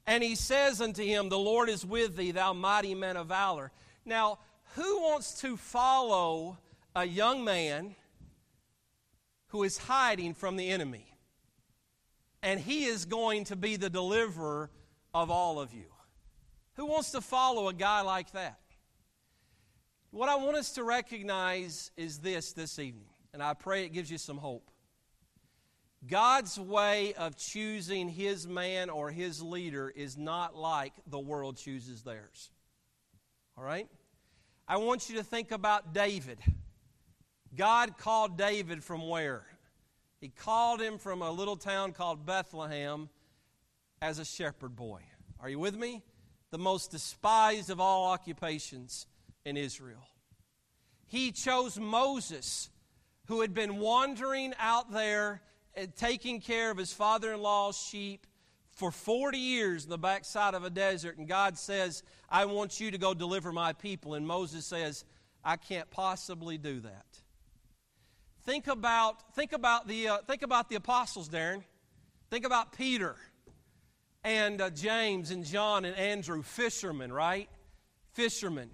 and 0.07 0.23
he 0.23 0.35
says 0.35 0.81
unto 0.81 1.05
him, 1.05 1.29
The 1.29 1.39
Lord 1.39 1.69
is 1.69 1.85
with 1.85 2.17
thee, 2.17 2.33
thou 2.33 2.53
mighty 2.53 2.95
man 2.95 3.17
of 3.17 3.29
valor. 3.29 3.71
Now, 4.05 4.39
who 4.75 5.03
wants 5.03 5.41
to 5.41 5.57
follow 5.57 6.59
a 6.95 7.05
young 7.05 7.45
man 7.45 7.95
who 9.49 9.63
is 9.63 9.79
hiding 9.79 10.35
from 10.35 10.57
the 10.57 10.69
enemy? 10.69 11.08
And 12.43 12.61
he 12.61 12.85
is 12.85 13.05
going 13.05 13.45
to 13.45 13.57
be 13.57 13.77
the 13.77 13.91
deliverer 13.91 14.71
of 15.13 15.31
all 15.31 15.61
of 15.61 15.73
you. 15.73 15.87
Who 16.75 16.87
wants 16.87 17.11
to 17.11 17.21
follow 17.21 17.69
a 17.69 17.75
guy 17.75 18.03
like 18.03 18.33
that? 18.33 18.61
What 20.11 20.29
I 20.29 20.37
want 20.37 20.57
us 20.57 20.73
to 20.73 20.85
recognize 20.85 21.91
is 21.97 22.19
this 22.19 22.53
this 22.53 22.79
evening, 22.79 23.11
and 23.35 23.43
I 23.43 23.55
pray 23.55 23.85
it 23.85 23.93
gives 23.93 24.11
you 24.11 24.17
some 24.17 24.39
hope. 24.39 24.71
God's 26.07 26.59
way 26.59 27.13
of 27.15 27.37
choosing 27.37 28.09
his 28.09 28.47
man 28.47 28.89
or 28.89 29.11
his 29.11 29.43
leader 29.43 29.91
is 29.95 30.17
not 30.17 30.57
like 30.57 30.93
the 31.09 31.19
world 31.19 31.57
chooses 31.57 32.03
theirs. 32.03 32.51
All 33.57 33.65
right? 33.65 33.89
I 34.67 34.77
want 34.77 35.11
you 35.11 35.17
to 35.17 35.25
think 35.25 35.51
about 35.51 35.93
David. 35.93 36.39
God 37.57 37.99
called 37.99 38.39
David 38.39 38.85
from 38.85 39.09
where? 39.09 39.45
He 40.21 40.29
called 40.29 40.81
him 40.81 40.99
from 40.99 41.23
a 41.23 41.31
little 41.31 41.57
town 41.57 41.93
called 41.93 42.27
Bethlehem 42.27 43.09
as 44.03 44.19
a 44.19 44.25
shepherd 44.25 44.75
boy. 44.75 45.01
Are 45.41 45.49
you 45.49 45.59
with 45.59 45.77
me? 45.77 46.03
The 46.51 46.59
most 46.59 46.91
despised 46.91 47.71
of 47.71 47.81
all 47.81 48.07
occupations 48.07 49.07
in 49.45 49.57
Israel. 49.57 50.07
He 51.07 51.31
chose 51.33 51.79
Moses, 51.79 52.71
who 53.27 53.41
had 53.41 53.55
been 53.55 53.79
wandering 53.79 54.55
out 54.59 54.93
there 54.93 55.43
and 55.75 55.95
taking 55.95 56.41
care 56.41 56.71
of 56.71 56.77
his 56.77 56.93
father 56.93 57.33
in 57.33 57.41
law's 57.41 57.79
sheep 57.79 58.27
for 58.71 58.91
40 58.91 59.39
years 59.39 59.85
in 59.85 59.91
the 59.91 59.99
backside 59.99 60.55
of 60.55 60.65
a 60.65 60.71
desert. 60.71 61.19
And 61.19 61.29
God 61.29 61.59
says, 61.59 62.03
I 62.29 62.45
want 62.45 62.81
you 62.81 62.91
to 62.91 62.99
go 62.99 63.15
deliver 63.15 63.53
my 63.53 63.73
people. 63.73 64.15
And 64.15 64.27
Moses 64.27 64.67
says, 64.67 65.05
I 65.45 65.57
can't 65.57 65.91
possibly 65.91 66.59
do 66.59 66.81
that. 66.81 67.07
Think 68.49 68.67
about, 68.67 69.35
think 69.35 69.53
about, 69.53 69.87
the, 69.87 70.09
uh, 70.09 70.19
think 70.27 70.41
about 70.41 70.71
the 70.71 70.77
apostles, 70.77 71.29
Darren. 71.29 71.63
Think 72.31 72.47
about 72.47 72.73
Peter 72.73 73.15
and 74.25 74.63
uh, 74.63 74.71
James 74.71 75.31
and 75.31 75.45
John 75.45 75.85
and 75.85 75.95
Andrew, 75.95 76.43
fishermen, 76.43 77.13
right? 77.13 77.51
Fishermen. 78.15 78.71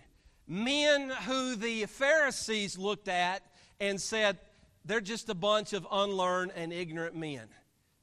Men 0.46 1.10
who 1.26 1.56
the 1.56 1.86
Pharisees 1.86 2.78
looked 2.78 3.08
at 3.08 3.42
and 3.80 4.00
said, 4.00 4.38
they're 4.84 5.00
just 5.00 5.28
a 5.28 5.34
bunch 5.34 5.72
of 5.72 5.84
unlearned 5.90 6.52
and 6.54 6.72
ignorant 6.72 7.16
men. 7.16 7.48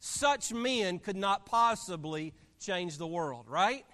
Such 0.02 0.52
men 0.52 1.00
could 1.00 1.16
not 1.16 1.46
possibly 1.46 2.34
change 2.60 2.98
the 2.98 3.08
world, 3.08 3.46
right? 3.48 3.86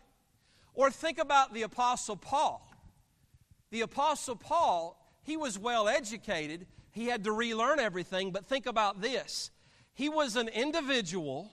Or 0.73 0.89
think 0.89 1.19
about 1.19 1.53
the 1.53 1.61
Apostle 1.61 2.15
Paul. 2.15 2.67
The 3.69 3.81
Apostle 3.81 4.35
Paul, 4.35 4.99
he 5.21 5.37
was 5.37 5.59
well 5.59 5.87
educated. 5.87 6.65
He 6.97 7.05
had 7.05 7.23
to 7.25 7.31
relearn 7.31 7.79
everything, 7.79 8.31
but 8.31 8.47
think 8.47 8.65
about 8.65 9.01
this. 9.01 9.51
He 9.93 10.09
was 10.09 10.35
an 10.35 10.47
individual 10.47 11.51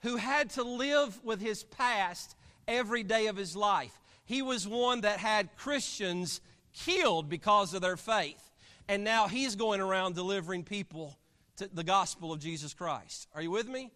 who 0.00 0.16
had 0.16 0.50
to 0.50 0.62
live 0.62 1.22
with 1.24 1.40
his 1.40 1.64
past 1.64 2.36
every 2.66 3.02
day 3.02 3.26
of 3.26 3.36
his 3.36 3.56
life. 3.56 4.00
He 4.24 4.42
was 4.42 4.66
one 4.66 5.02
that 5.02 5.18
had 5.18 5.56
Christians 5.56 6.40
killed 6.72 7.28
because 7.28 7.74
of 7.74 7.82
their 7.82 7.96
faith 7.96 8.44
and 8.88 9.04
now 9.04 9.28
he's 9.28 9.56
going 9.56 9.80
around 9.80 10.14
delivering 10.14 10.64
people 10.64 11.18
to 11.56 11.68
the 11.72 11.84
gospel 11.84 12.32
of 12.32 12.40
Jesus 12.40 12.74
Christ. 12.74 13.28
Are 13.34 13.42
you 13.42 13.50
with 13.50 13.68
me? 13.68 13.90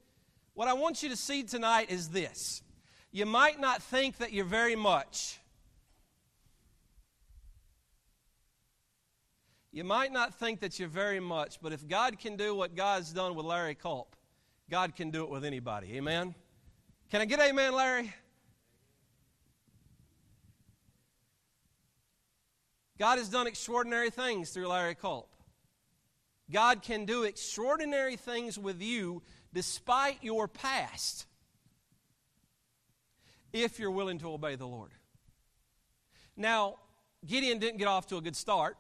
What 0.54 0.68
I 0.68 0.72
want 0.72 1.02
you 1.02 1.08
to 1.10 1.16
see 1.16 1.42
tonight 1.42 1.90
is 1.90 2.08
this. 2.08 2.62
You 3.10 3.26
might 3.26 3.60
not 3.60 3.82
think 3.82 4.18
that 4.18 4.32
you're 4.32 4.44
very 4.44 4.76
much. 4.76 5.37
You 9.70 9.84
might 9.84 10.12
not 10.12 10.34
think 10.34 10.60
that 10.60 10.78
you're 10.78 10.88
very 10.88 11.20
much, 11.20 11.60
but 11.60 11.72
if 11.72 11.86
God 11.86 12.18
can 12.18 12.36
do 12.36 12.54
what 12.54 12.74
God's 12.74 13.12
done 13.12 13.34
with 13.34 13.44
Larry 13.44 13.74
Culp, 13.74 14.16
God 14.70 14.96
can 14.96 15.10
do 15.10 15.24
it 15.24 15.30
with 15.30 15.44
anybody. 15.44 15.96
Amen? 15.96 16.34
Can 17.10 17.20
I 17.20 17.26
get 17.26 17.40
amen, 17.40 17.74
Larry? 17.74 18.12
God 22.98 23.18
has 23.18 23.28
done 23.28 23.46
extraordinary 23.46 24.10
things 24.10 24.50
through 24.50 24.68
Larry 24.68 24.94
Culp. 24.94 25.30
God 26.50 26.82
can 26.82 27.04
do 27.04 27.24
extraordinary 27.24 28.16
things 28.16 28.58
with 28.58 28.80
you 28.80 29.22
despite 29.52 30.18
your 30.22 30.48
past 30.48 31.26
if 33.52 33.78
you're 33.78 33.90
willing 33.90 34.18
to 34.18 34.30
obey 34.30 34.56
the 34.56 34.66
Lord. 34.66 34.90
Now, 36.36 36.76
Gideon 37.26 37.58
didn't 37.58 37.78
get 37.78 37.88
off 37.88 38.06
to 38.08 38.16
a 38.16 38.20
good 38.20 38.36
start 38.36 38.76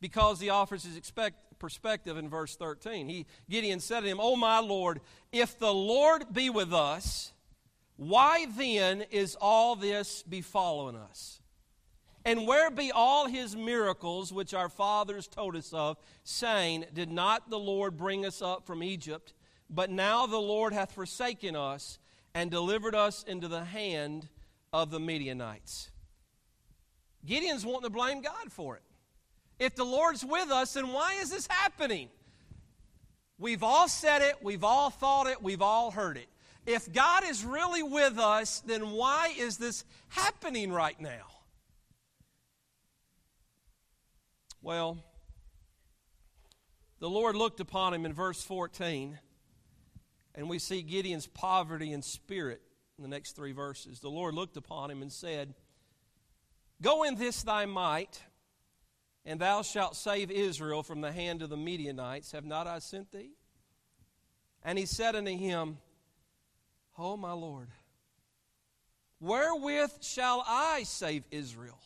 because 0.00 0.40
he 0.40 0.50
offers 0.50 0.84
his 0.84 0.96
expect, 0.96 1.58
perspective 1.58 2.16
in 2.16 2.28
verse 2.28 2.56
13. 2.56 3.08
He, 3.08 3.26
Gideon 3.48 3.80
said 3.80 4.00
to 4.00 4.06
him, 4.06 4.18
Oh, 4.20 4.36
my 4.36 4.60
Lord, 4.60 5.00
if 5.32 5.58
the 5.58 5.72
Lord 5.72 6.32
be 6.32 6.50
with 6.50 6.72
us, 6.72 7.32
why 7.96 8.46
then 8.56 9.02
is 9.10 9.36
all 9.40 9.74
this 9.74 10.22
befallen 10.22 10.94
us? 10.94 11.40
And 12.24 12.46
where 12.46 12.70
be 12.70 12.92
all 12.92 13.26
his 13.26 13.56
miracles 13.56 14.32
which 14.32 14.54
our 14.54 14.68
fathers 14.68 15.26
told 15.26 15.56
us 15.56 15.72
of, 15.72 15.96
saying, 16.24 16.84
Did 16.92 17.10
not 17.10 17.50
the 17.50 17.58
Lord 17.58 17.96
bring 17.96 18.26
us 18.26 18.42
up 18.42 18.66
from 18.66 18.82
Egypt? 18.82 19.32
But 19.70 19.90
now 19.90 20.26
the 20.26 20.40
Lord 20.40 20.72
hath 20.72 20.92
forsaken 20.92 21.56
us 21.56 21.98
and 22.34 22.50
delivered 22.50 22.94
us 22.94 23.22
into 23.24 23.48
the 23.48 23.64
hand 23.64 24.28
of 24.72 24.90
the 24.90 25.00
Midianites. 25.00 25.90
Gideon's 27.24 27.66
wanting 27.66 27.84
to 27.84 27.90
blame 27.90 28.20
God 28.20 28.50
for 28.50 28.76
it. 28.76 28.82
If 29.58 29.74
the 29.74 29.84
Lord's 29.84 30.24
with 30.24 30.50
us, 30.50 30.74
then 30.74 30.92
why 30.92 31.14
is 31.20 31.30
this 31.30 31.46
happening? 31.48 32.08
We've 33.38 33.62
all 33.62 33.88
said 33.88 34.22
it, 34.22 34.36
we've 34.42 34.64
all 34.64 34.90
thought 34.90 35.26
it, 35.26 35.42
we've 35.42 35.62
all 35.62 35.90
heard 35.90 36.16
it. 36.16 36.28
If 36.66 36.92
God 36.92 37.24
is 37.24 37.44
really 37.44 37.82
with 37.82 38.18
us, 38.18 38.60
then 38.60 38.90
why 38.90 39.32
is 39.36 39.56
this 39.56 39.84
happening 40.08 40.72
right 40.72 41.00
now? 41.00 41.26
Well, 44.60 44.98
the 46.98 47.08
Lord 47.08 47.36
looked 47.36 47.60
upon 47.60 47.94
him 47.94 48.04
in 48.04 48.12
verse 48.12 48.42
14, 48.42 49.18
and 50.34 50.48
we 50.48 50.58
see 50.58 50.82
Gideon's 50.82 51.26
poverty 51.26 51.92
in 51.92 52.02
spirit 52.02 52.60
in 52.98 53.02
the 53.02 53.08
next 53.08 53.32
three 53.32 53.52
verses. 53.52 54.00
The 54.00 54.10
Lord 54.10 54.34
looked 54.34 54.56
upon 54.56 54.90
him 54.90 55.00
and 55.00 55.12
said, 55.12 55.54
Go 56.82 57.04
in 57.04 57.14
this 57.14 57.42
thy 57.42 57.66
might, 57.66 58.20
and 59.28 59.38
thou 59.38 59.60
shalt 59.60 59.94
save 59.94 60.30
Israel 60.30 60.82
from 60.82 61.02
the 61.02 61.12
hand 61.12 61.42
of 61.42 61.50
the 61.50 61.56
Midianites. 61.56 62.32
Have 62.32 62.46
not 62.46 62.66
I 62.66 62.78
sent 62.78 63.12
thee? 63.12 63.32
And 64.64 64.78
he 64.78 64.86
said 64.86 65.14
unto 65.14 65.36
him, 65.36 65.76
O 66.96 67.14
my 67.14 67.32
Lord, 67.32 67.68
wherewith 69.20 70.02
shall 70.02 70.42
I 70.46 70.82
save 70.84 71.24
Israel? 71.30 71.78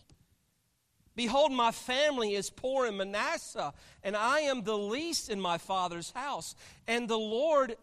Behold, 1.17 1.51
my 1.51 1.73
family 1.73 2.37
is 2.37 2.49
poor 2.49 2.87
in 2.87 2.97
Manasseh, 2.97 3.75
and 4.05 4.17
I 4.17 4.41
am 4.43 4.63
the 4.63 4.79
least 4.79 5.29
in 5.29 5.41
my 5.41 5.59
father's 5.59 6.13
house. 6.13 6.55
And 6.87 7.09
the 7.09 7.19
Lord 7.19 7.75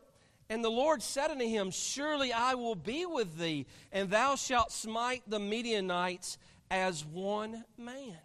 and 0.49 0.63
the 0.63 0.71
Lord 0.71 1.03
said 1.03 1.31
unto 1.31 1.45
him, 1.45 1.69
Surely 1.69 2.31
I 2.31 2.55
will 2.55 2.75
be 2.75 3.05
with 3.05 3.37
thee, 3.37 3.67
and 3.91 4.09
thou 4.09 4.35
shalt 4.35 4.71
smite 4.71 5.21
the 5.27 5.37
Midianites 5.37 6.37
as 6.71 7.05
one 7.05 7.65
man. 7.77 8.17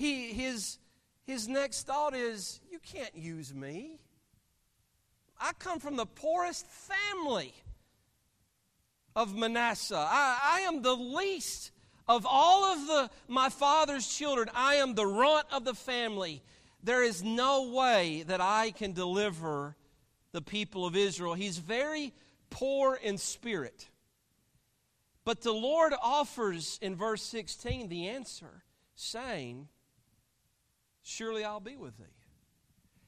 He, 0.00 0.32
his, 0.32 0.78
his 1.26 1.46
next 1.46 1.86
thought 1.86 2.14
is, 2.14 2.58
You 2.70 2.78
can't 2.78 3.14
use 3.14 3.52
me. 3.52 3.98
I 5.38 5.52
come 5.58 5.78
from 5.78 5.96
the 5.96 6.06
poorest 6.06 6.66
family 6.66 7.52
of 9.14 9.36
Manasseh. 9.36 9.94
I, 9.94 10.38
I 10.42 10.60
am 10.60 10.80
the 10.80 10.94
least 10.94 11.72
of 12.08 12.26
all 12.26 12.72
of 12.72 12.86
the, 12.86 13.10
my 13.28 13.50
father's 13.50 14.08
children, 14.08 14.48
I 14.54 14.76
am 14.76 14.94
the 14.94 15.06
runt 15.06 15.44
of 15.52 15.66
the 15.66 15.74
family. 15.74 16.42
There 16.82 17.04
is 17.04 17.22
no 17.22 17.70
way 17.70 18.24
that 18.26 18.40
I 18.40 18.70
can 18.70 18.94
deliver 18.94 19.76
the 20.32 20.40
people 20.40 20.86
of 20.86 20.96
Israel. 20.96 21.34
He's 21.34 21.58
very 21.58 22.14
poor 22.48 22.94
in 22.94 23.18
spirit. 23.18 23.90
But 25.26 25.42
the 25.42 25.52
Lord 25.52 25.92
offers 26.02 26.78
in 26.80 26.96
verse 26.96 27.22
16 27.22 27.90
the 27.90 28.08
answer, 28.08 28.62
saying, 28.94 29.68
Surely 31.02 31.44
I'll 31.44 31.60
be 31.60 31.76
with 31.76 31.96
thee. 31.98 32.04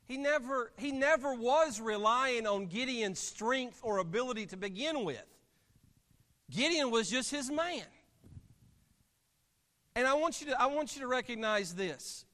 he 0.07 0.17
never, 0.17 0.73
he 0.77 0.93
never 0.93 1.35
was 1.35 1.81
relying 1.81 2.47
on 2.47 2.67
Gideon's 2.67 3.19
strength 3.19 3.81
or 3.83 3.99
ability 3.99 4.47
to 4.47 4.57
begin 4.57 5.05
with. 5.05 5.25
Gideon 6.51 6.91
was 6.91 7.11
just 7.11 7.31
his 7.31 7.51
man. 7.51 7.85
And 9.95 10.07
I 10.07 10.15
want 10.15 10.41
you 10.41 10.49
to, 10.49 10.61
I 10.61 10.67
want 10.67 10.95
you 10.95 11.03
to 11.03 11.07
recognize 11.07 11.75
this. 11.75 12.25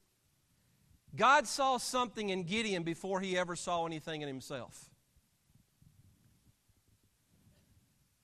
God 1.15 1.47
saw 1.47 1.77
something 1.77 2.29
in 2.29 2.43
Gideon 2.43 2.83
before 2.83 3.19
he 3.19 3.37
ever 3.37 3.55
saw 3.55 3.85
anything 3.85 4.21
in 4.21 4.27
himself. 4.27 4.89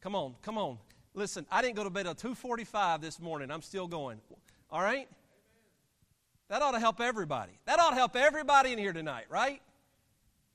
Come 0.02 0.16
on, 0.16 0.36
come 0.42 0.58
on. 0.58 0.78
Listen, 1.16 1.46
I 1.50 1.62
didn't 1.62 1.76
go 1.76 1.84
to 1.84 1.90
bed 1.90 2.06
at 2.06 2.18
2:45 2.18 3.02
this 3.02 3.20
morning. 3.20 3.50
I'm 3.50 3.62
still 3.62 3.88
going. 3.88 4.22
All 4.70 4.82
right? 4.82 5.10
That 6.50 6.62
ought 6.62 6.72
to 6.72 6.80
help 6.80 7.02
everybody. 7.02 7.54
That 7.66 7.80
ought 7.80 7.90
to 7.90 7.96
help 7.96 8.16
everybody 8.16 8.72
in 8.72 8.80
here 8.80 8.94
tonight, 8.94 9.26
right? 9.30 9.62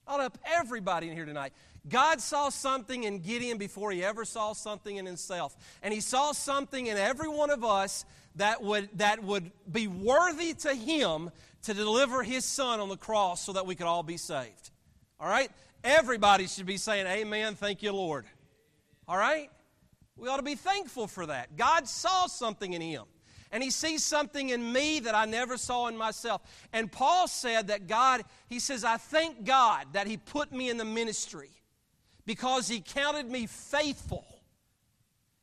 Ought 0.07 0.17
to 0.17 0.23
help 0.23 0.39
everybody 0.45 1.09
in 1.09 1.15
here 1.15 1.25
tonight. 1.27 1.53
God 1.89 2.21
saw 2.21 2.51
something 2.51 3.05
in 3.05 3.21
Gideon 3.21 3.59
before 3.59 3.91
he 3.91 4.05
ever 4.05 4.25
saw 4.25 4.53
something 4.53 4.97
in 4.97 5.07
himself. 5.07 5.57
And 5.83 5.93
he 5.93 6.01
saw 6.01 6.33
something 6.33 6.87
in 6.87 6.97
every 6.97 7.29
one 7.29 7.51
of 7.51 7.65
us 7.65 8.05
that 8.37 8.63
would, 8.63 8.89
that 8.99 9.23
would 9.23 9.51
be 9.71 9.89
worthy 9.89 10.55
to 10.55 10.75
him 10.75 11.31
to 11.63 11.75
deliver 11.75 12.23
his 12.23 12.45
son 12.45 12.81
on 12.81 12.89
the 12.89 12.97
cross 12.97 13.45
so 13.45 13.53
that 13.53 13.67
we 13.67 13.75
could 13.75 13.87
all 13.87 14.03
be 14.03 14.17
saved. 14.17 14.71
All 15.19 15.29
right? 15.29 15.51
Everybody 15.83 16.47
should 16.47 16.67
be 16.67 16.77
saying, 16.77 17.07
Amen, 17.07 17.55
thank 17.55 17.83
you, 17.83 17.93
Lord. 17.93 18.27
All 19.09 19.17
right? 19.17 19.51
We 20.17 20.29
ought 20.29 20.37
to 20.37 20.43
be 20.43 20.55
thankful 20.55 21.07
for 21.07 21.27
that. 21.27 21.57
God 21.57 21.89
saw 21.89 22.27
something 22.27 22.73
in 22.73 22.83
him. 22.83 23.05
And 23.53 23.63
he 23.63 23.71
sees 23.71 24.05
something 24.05 24.51
in 24.51 24.73
me 24.73 25.01
that 25.01 25.15
I 25.15 25.25
never 25.25 25.57
saw 25.57 25.89
in 25.89 25.97
myself. 25.97 26.43
And 26.73 26.91
Paul 26.91 27.27
said 27.27 27.69
that 27.69 27.89
God, 27.89 28.23
he 28.49 28.61
says, 28.61 28.85
I 28.85 28.97
thank 28.97 29.45
God 29.45 29.89
that 29.93 30.07
he 30.07 30.17
put 30.17 30.53
me 30.53 30.71
in 30.71 30.77
the 30.77 30.85
ministry 30.85 31.51
because 32.27 32.69
he 32.69 32.81
counted 32.81 33.29
me 33.29 33.47
faithful 33.47 34.25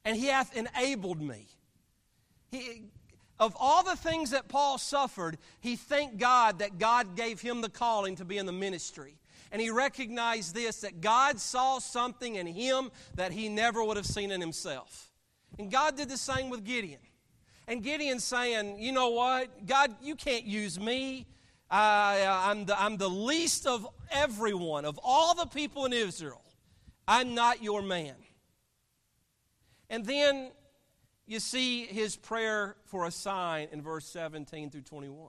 and 0.06 0.16
he 0.16 0.28
hath 0.28 0.56
enabled 0.56 1.22
me. 1.22 1.48
He, 2.50 2.86
of 3.40 3.56
all 3.60 3.84
the 3.84 3.98
things 3.98 4.32
that 4.32 4.48
Paul 4.48 4.78
suffered, 4.78 5.38
he 5.60 5.76
thanked 5.76 6.18
God 6.18 6.60
that 6.60 6.80
God 6.80 7.16
gave 7.16 7.42
him 7.42 7.60
the 7.60 7.70
calling 7.70 8.16
to 8.16 8.26
be 8.26 8.38
in 8.38 8.46
the 8.46 8.54
ministry. 8.54 9.16
And 9.52 9.62
he 9.62 9.70
recognized 9.70 10.56
this 10.56 10.82
that 10.82 11.02
God 11.02 11.40
saw 11.40 11.80
something 11.80 12.36
in 12.36 12.48
him 12.48 12.90
that 13.16 13.34
he 13.34 13.50
never 13.50 13.84
would 13.84 13.98
have 13.98 14.06
seen 14.06 14.32
in 14.32 14.40
himself. 14.40 15.12
And 15.60 15.70
God 15.72 15.98
did 15.98 16.10
the 16.10 16.18
same 16.18 16.50
with 16.50 16.64
Gideon. 16.64 17.00
And 17.68 17.84
Gideon 17.84 18.20
saying, 18.20 18.80
You 18.80 18.92
know 18.92 19.10
what? 19.10 19.66
God, 19.66 19.96
you 20.02 20.16
can't 20.16 20.46
use 20.46 20.80
me. 20.80 21.26
I, 21.70 22.22
uh, 22.22 22.50
I'm, 22.50 22.66
the, 22.66 22.82
I'm 22.82 22.96
the 22.96 23.10
least 23.10 23.68
of 23.68 23.86
everyone, 24.10 24.86
of 24.86 24.98
all 25.04 25.36
the 25.36 25.46
people 25.46 25.86
in 25.86 25.92
Israel. 25.92 26.42
I'm 27.08 27.36
not 27.36 27.62
your 27.62 27.82
man. 27.82 28.16
And 29.90 30.06
then 30.06 30.52
you 31.26 31.40
see 31.40 31.86
his 31.86 32.16
prayer 32.16 32.78
for 32.86 33.06
a 33.06 33.12
sign 33.12 33.68
in 33.72 33.82
verse 33.82 34.06
17 34.06 34.70
through 34.70 34.82
21. 34.82 35.28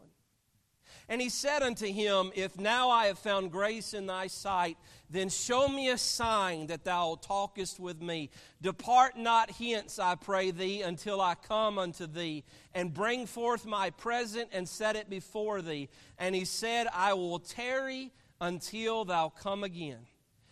And 1.08 1.20
he 1.20 1.28
said 1.28 1.62
unto 1.62 1.86
him, 1.86 2.30
If 2.34 2.58
now 2.58 2.90
I 2.90 3.06
have 3.06 3.18
found 3.18 3.50
grace 3.50 3.94
in 3.94 4.06
thy 4.06 4.26
sight, 4.26 4.76
then 5.10 5.28
show 5.28 5.68
me 5.68 5.88
a 5.88 5.98
sign 5.98 6.66
that 6.66 6.84
thou 6.84 7.18
talkest 7.20 7.80
with 7.80 8.02
me. 8.02 8.30
Depart 8.60 9.16
not 9.16 9.50
hence, 9.50 9.98
I 9.98 10.14
pray 10.14 10.50
thee, 10.50 10.82
until 10.82 11.20
I 11.20 11.34
come 11.34 11.78
unto 11.78 12.06
thee, 12.06 12.44
and 12.74 12.92
bring 12.92 13.26
forth 13.26 13.64
my 13.64 13.90
present 13.90 14.50
and 14.52 14.68
set 14.68 14.96
it 14.96 15.08
before 15.08 15.62
thee. 15.62 15.88
And 16.18 16.34
he 16.34 16.44
said, 16.44 16.86
I 16.92 17.14
will 17.14 17.38
tarry 17.38 18.12
until 18.40 19.04
thou 19.04 19.30
come 19.30 19.64
again. 19.64 20.06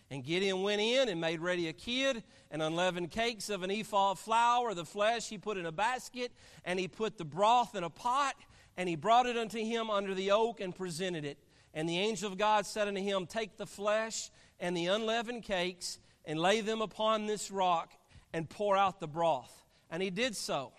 And 0.09 0.23
Gideon 0.23 0.63
went 0.63 0.79
in 0.79 1.09
and 1.09 1.19
made 1.19 1.41
ready 1.41 1.67
a 1.67 1.73
kid 1.73 2.23
and 2.49 2.61
unleavened 2.61 3.11
cakes 3.11 3.49
of 3.49 3.63
an 3.63 3.71
ephah 3.71 4.11
of 4.11 4.19
flour. 4.19 4.73
The 4.73 4.85
flesh 4.85 5.27
he 5.27 5.37
put 5.37 5.57
in 5.57 5.65
a 5.65 5.71
basket, 5.71 6.31
and 6.63 6.79
he 6.79 6.87
put 6.87 7.17
the 7.17 7.25
broth 7.25 7.75
in 7.75 7.83
a 7.83 7.89
pot, 7.89 8.35
and 8.77 8.87
he 8.87 8.95
brought 8.95 9.25
it 9.25 9.35
unto 9.35 9.57
him 9.57 9.89
under 9.89 10.13
the 10.13 10.31
oak 10.31 10.61
and 10.61 10.75
presented 10.75 11.25
it. 11.25 11.37
And 11.73 11.89
the 11.89 11.97
angel 11.97 12.31
of 12.31 12.37
God 12.37 12.65
said 12.65 12.87
unto 12.87 13.01
him, 13.01 13.25
Take 13.25 13.57
the 13.57 13.65
flesh 13.65 14.29
and 14.59 14.77
the 14.77 14.85
unleavened 14.85 15.43
cakes, 15.43 15.99
and 16.25 16.39
lay 16.39 16.61
them 16.61 16.81
upon 16.81 17.25
this 17.25 17.51
rock, 17.51 17.91
and 18.33 18.49
pour 18.49 18.75
out 18.75 18.99
the 18.99 19.07
broth. 19.07 19.63
And 19.89 20.01
he 20.01 20.09
did 20.09 20.35
so. 20.35 20.71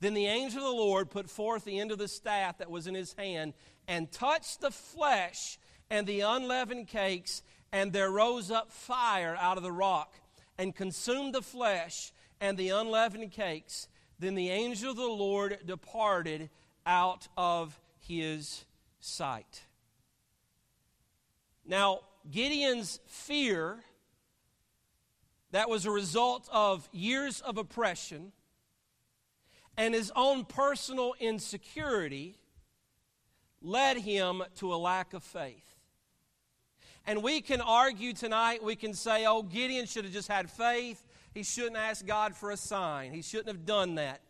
Then 0.00 0.14
the 0.14 0.26
angel 0.26 0.58
of 0.58 0.64
the 0.64 0.82
Lord 0.82 1.10
put 1.10 1.30
forth 1.30 1.64
the 1.64 1.78
end 1.78 1.92
of 1.92 1.98
the 1.98 2.08
staff 2.08 2.58
that 2.58 2.70
was 2.70 2.86
in 2.86 2.94
his 2.94 3.14
hand, 3.14 3.54
and 3.88 4.10
touched 4.10 4.60
the 4.60 4.70
flesh 4.70 5.58
and 5.90 6.06
the 6.06 6.20
unleavened 6.20 6.88
cakes, 6.88 7.42
and 7.72 7.92
there 7.92 8.10
rose 8.10 8.50
up 8.50 8.72
fire 8.72 9.36
out 9.40 9.56
of 9.56 9.62
the 9.62 9.72
rock 9.72 10.14
and 10.58 10.74
consumed 10.74 11.34
the 11.34 11.42
flesh 11.42 12.12
and 12.40 12.56
the 12.56 12.70
unleavened 12.70 13.30
cakes. 13.32 13.88
Then 14.18 14.34
the 14.34 14.50
angel 14.50 14.90
of 14.90 14.96
the 14.96 15.06
Lord 15.06 15.58
departed 15.66 16.50
out 16.86 17.28
of 17.36 17.78
his 17.98 18.64
sight. 19.00 19.64
Now, 21.66 22.00
Gideon's 22.30 23.00
fear, 23.06 23.80
that 25.50 25.68
was 25.68 25.84
a 25.84 25.90
result 25.90 26.48
of 26.52 26.88
years 26.92 27.40
of 27.40 27.58
oppression 27.58 28.32
and 29.76 29.92
his 29.94 30.10
own 30.16 30.44
personal 30.44 31.14
insecurity, 31.20 32.38
led 33.60 33.98
him 33.98 34.42
to 34.56 34.72
a 34.72 34.76
lack 34.76 35.12
of 35.12 35.22
faith. 35.22 35.74
And 37.06 37.22
we 37.22 37.40
can 37.40 37.60
argue 37.60 38.12
tonight, 38.12 38.62
we 38.64 38.74
can 38.74 38.94
say, 38.94 39.26
oh, 39.26 39.42
Gideon 39.42 39.86
should 39.86 40.04
have 40.04 40.12
just 40.12 40.28
had 40.28 40.50
faith. 40.50 41.02
He 41.34 41.42
shouldn't 41.42 41.76
ask 41.76 42.06
God 42.06 42.34
for 42.34 42.50
a 42.50 42.56
sign. 42.56 43.12
He 43.12 43.22
shouldn't 43.22 43.48
have 43.48 43.66
done 43.66 43.96
that. 43.96 44.20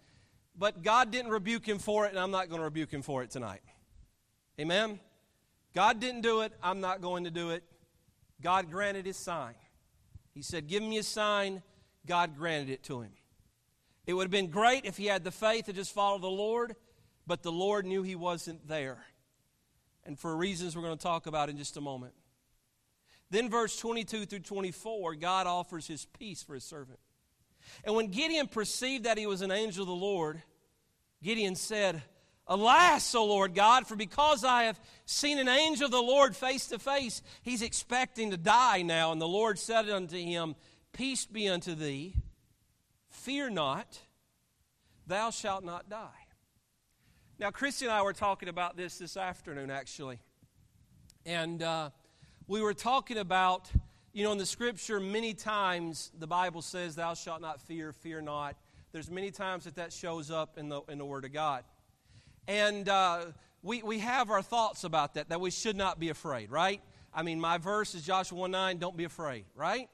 But 0.58 0.82
God 0.82 1.10
didn't 1.10 1.30
rebuke 1.30 1.66
him 1.66 1.78
for 1.78 2.06
it, 2.06 2.10
and 2.10 2.18
I'm 2.18 2.30
not 2.30 2.48
going 2.48 2.60
to 2.60 2.64
rebuke 2.64 2.90
him 2.90 3.02
for 3.02 3.22
it 3.22 3.30
tonight. 3.30 3.60
Amen? 4.58 4.98
God 5.74 6.00
didn't 6.00 6.22
do 6.22 6.40
it. 6.40 6.52
I'm 6.62 6.80
not 6.80 7.02
going 7.02 7.24
to 7.24 7.30
do 7.30 7.50
it. 7.50 7.62
God 8.40 8.70
granted 8.70 9.04
his 9.04 9.16
sign. 9.16 9.54
He 10.32 10.42
said, 10.42 10.66
Give 10.66 10.82
me 10.82 10.98
a 10.98 11.02
sign. 11.02 11.62
God 12.06 12.36
granted 12.36 12.70
it 12.70 12.82
to 12.84 13.00
him. 13.00 13.10
It 14.06 14.14
would 14.14 14.24
have 14.24 14.30
been 14.30 14.50
great 14.50 14.84
if 14.84 14.96
he 14.96 15.06
had 15.06 15.24
the 15.24 15.32
faith 15.32 15.66
to 15.66 15.72
just 15.72 15.92
follow 15.92 16.18
the 16.18 16.28
Lord, 16.28 16.76
but 17.26 17.42
the 17.42 17.52
Lord 17.52 17.84
knew 17.84 18.02
he 18.02 18.14
wasn't 18.14 18.66
there. 18.68 18.98
And 20.04 20.18
for 20.18 20.36
reasons 20.36 20.76
we're 20.76 20.82
going 20.82 20.96
to 20.96 21.02
talk 21.02 21.26
about 21.26 21.48
in 21.50 21.56
just 21.56 21.76
a 21.76 21.80
moment. 21.80 22.14
Then, 23.28 23.50
verse 23.50 23.76
22 23.76 24.26
through 24.26 24.38
24, 24.38 25.16
God 25.16 25.48
offers 25.48 25.88
his 25.88 26.04
peace 26.04 26.44
for 26.44 26.54
his 26.54 26.62
servant. 26.62 27.00
And 27.84 27.94
when 27.94 28.08
Gideon 28.08 28.48
perceived 28.48 29.04
that 29.04 29.18
he 29.18 29.26
was 29.26 29.42
an 29.42 29.50
angel 29.50 29.82
of 29.82 29.88
the 29.88 29.94
Lord, 29.94 30.42
Gideon 31.22 31.54
said, 31.54 32.02
Alas, 32.48 33.14
O 33.14 33.24
Lord 33.24 33.54
God, 33.54 33.86
for 33.86 33.96
because 33.96 34.44
I 34.44 34.64
have 34.64 34.78
seen 35.04 35.38
an 35.38 35.48
angel 35.48 35.86
of 35.86 35.90
the 35.90 36.00
Lord 36.00 36.36
face 36.36 36.68
to 36.68 36.78
face, 36.78 37.22
he's 37.42 37.62
expecting 37.62 38.30
to 38.30 38.36
die 38.36 38.82
now. 38.82 39.10
And 39.10 39.20
the 39.20 39.26
Lord 39.26 39.58
said 39.58 39.88
unto 39.90 40.16
him, 40.16 40.54
Peace 40.92 41.26
be 41.26 41.48
unto 41.48 41.74
thee, 41.74 42.14
fear 43.10 43.50
not, 43.50 43.98
thou 45.06 45.30
shalt 45.30 45.64
not 45.64 45.90
die. 45.90 46.26
Now, 47.38 47.50
Christy 47.50 47.84
and 47.84 47.92
I 47.92 48.00
were 48.02 48.14
talking 48.14 48.48
about 48.48 48.76
this 48.76 48.96
this 48.96 49.16
afternoon, 49.16 49.70
actually. 49.70 50.20
And 51.26 51.62
uh, 51.62 51.90
we 52.46 52.62
were 52.62 52.72
talking 52.72 53.18
about, 53.18 53.70
you 54.16 54.24
know, 54.24 54.32
in 54.32 54.38
the 54.38 54.46
scripture, 54.46 54.98
many 54.98 55.34
times 55.34 56.10
the 56.18 56.26
Bible 56.26 56.62
says, 56.62 56.94
Thou 56.96 57.12
shalt 57.12 57.42
not 57.42 57.60
fear, 57.60 57.92
fear 57.92 58.22
not. 58.22 58.56
There's 58.90 59.10
many 59.10 59.30
times 59.30 59.64
that 59.64 59.74
that 59.74 59.92
shows 59.92 60.30
up 60.30 60.56
in 60.56 60.70
the, 60.70 60.80
in 60.88 60.96
the 60.96 61.04
Word 61.04 61.26
of 61.26 61.34
God. 61.34 61.64
And 62.48 62.88
uh, 62.88 63.26
we, 63.62 63.82
we 63.82 63.98
have 63.98 64.30
our 64.30 64.40
thoughts 64.40 64.84
about 64.84 65.12
that, 65.16 65.28
that 65.28 65.38
we 65.38 65.50
should 65.50 65.76
not 65.76 66.00
be 66.00 66.08
afraid, 66.08 66.50
right? 66.50 66.80
I 67.12 67.24
mean, 67.24 67.38
my 67.38 67.58
verse 67.58 67.94
is 67.94 68.06
Joshua 68.06 68.38
1 68.38 68.50
9, 68.50 68.78
don't 68.78 68.96
be 68.96 69.04
afraid, 69.04 69.44
right? 69.54 69.90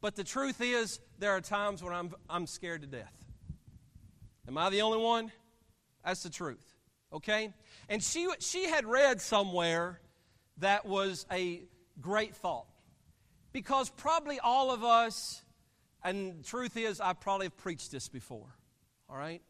But 0.00 0.14
the 0.14 0.22
truth 0.22 0.60
is, 0.60 1.00
there 1.18 1.32
are 1.32 1.40
times 1.40 1.82
when 1.82 1.92
I'm, 1.92 2.14
I'm 2.30 2.46
scared 2.46 2.82
to 2.82 2.86
death. 2.86 3.24
Am 4.46 4.56
I 4.56 4.70
the 4.70 4.82
only 4.82 4.98
one? 4.98 5.32
That's 6.04 6.22
the 6.22 6.30
truth, 6.30 6.72
okay? 7.12 7.52
And 7.88 8.00
she, 8.00 8.28
she 8.38 8.68
had 8.68 8.86
read 8.86 9.20
somewhere 9.20 9.98
that 10.58 10.86
was 10.86 11.26
a 11.32 11.62
great 12.00 12.36
thought. 12.36 12.66
Because 13.56 13.88
probably 13.88 14.38
all 14.38 14.70
of 14.70 14.84
us, 14.84 15.42
and 16.04 16.44
truth 16.44 16.76
is, 16.76 17.00
I 17.00 17.14
probably 17.14 17.46
have 17.46 17.56
preached 17.56 17.90
this 17.90 18.06
before, 18.06 18.54
all 19.08 19.16
right? 19.16 19.40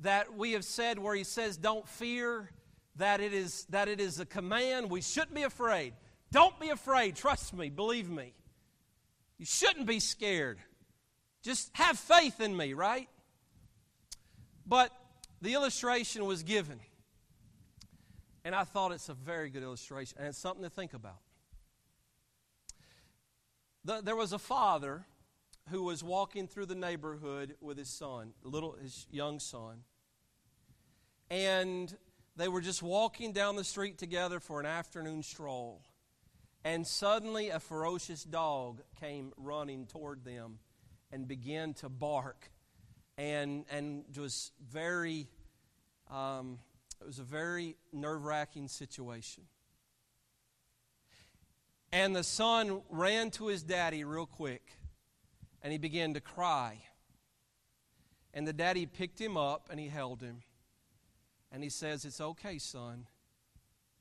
That 0.00 0.34
we 0.34 0.52
have 0.52 0.64
said 0.64 0.98
where 0.98 1.14
he 1.14 1.24
says, 1.24 1.58
don't 1.58 1.86
fear, 1.86 2.48
that 2.96 3.20
it 3.20 3.34
is, 3.34 3.66
that 3.68 3.86
it 3.86 4.00
is 4.00 4.18
a 4.18 4.24
command. 4.24 4.90
We 4.90 5.02
shouldn't 5.02 5.34
be 5.34 5.42
afraid. 5.42 5.92
Don't 6.32 6.58
be 6.58 6.70
afraid. 6.70 7.16
Trust 7.16 7.52
me, 7.52 7.68
believe 7.68 8.08
me. 8.08 8.32
You 9.36 9.44
shouldn't 9.44 9.84
be 9.84 10.00
scared. 10.00 10.58
Just 11.42 11.68
have 11.76 11.98
faith 11.98 12.40
in 12.40 12.56
me, 12.56 12.72
right? 12.72 13.10
But 14.64 14.90
the 15.42 15.52
illustration 15.52 16.24
was 16.24 16.42
given. 16.44 16.80
And 18.42 18.54
I 18.54 18.64
thought 18.64 18.92
it's 18.92 19.10
a 19.10 19.14
very 19.14 19.50
good 19.50 19.62
illustration, 19.62 20.16
and 20.18 20.28
it's 20.28 20.38
something 20.38 20.64
to 20.64 20.70
think 20.70 20.94
about. 20.94 21.18
The, 23.88 24.02
there 24.02 24.16
was 24.16 24.34
a 24.34 24.38
father 24.38 25.06
who 25.70 25.82
was 25.82 26.04
walking 26.04 26.46
through 26.46 26.66
the 26.66 26.74
neighborhood 26.74 27.54
with 27.62 27.78
his 27.78 27.88
son, 27.88 28.34
little 28.42 28.72
his 28.72 29.06
young 29.10 29.40
son. 29.40 29.78
And 31.30 31.96
they 32.36 32.48
were 32.48 32.60
just 32.60 32.82
walking 32.82 33.32
down 33.32 33.56
the 33.56 33.64
street 33.64 33.96
together 33.96 34.40
for 34.40 34.60
an 34.60 34.66
afternoon 34.66 35.22
stroll. 35.22 35.80
And 36.66 36.86
suddenly 36.86 37.48
a 37.48 37.58
ferocious 37.58 38.24
dog 38.24 38.82
came 39.00 39.32
running 39.38 39.86
toward 39.86 40.22
them 40.22 40.58
and 41.10 41.26
began 41.26 41.72
to 41.74 41.88
bark. 41.88 42.50
And, 43.16 43.64
and 43.70 44.04
was 44.18 44.52
very, 44.70 45.28
um, 46.10 46.58
it 47.00 47.06
was 47.06 47.20
a 47.20 47.24
very 47.24 47.78
nerve 47.90 48.26
wracking 48.26 48.68
situation. 48.68 49.44
And 51.92 52.14
the 52.14 52.24
son 52.24 52.82
ran 52.90 53.30
to 53.32 53.46
his 53.46 53.62
daddy 53.62 54.04
real 54.04 54.26
quick 54.26 54.78
and 55.62 55.72
he 55.72 55.78
began 55.78 56.14
to 56.14 56.20
cry. 56.20 56.78
And 58.34 58.46
the 58.46 58.52
daddy 58.52 58.86
picked 58.86 59.20
him 59.20 59.36
up 59.36 59.68
and 59.70 59.80
he 59.80 59.88
held 59.88 60.22
him. 60.22 60.42
And 61.50 61.62
he 61.62 61.70
says, 61.70 62.04
It's 62.04 62.20
okay, 62.20 62.58
son. 62.58 63.06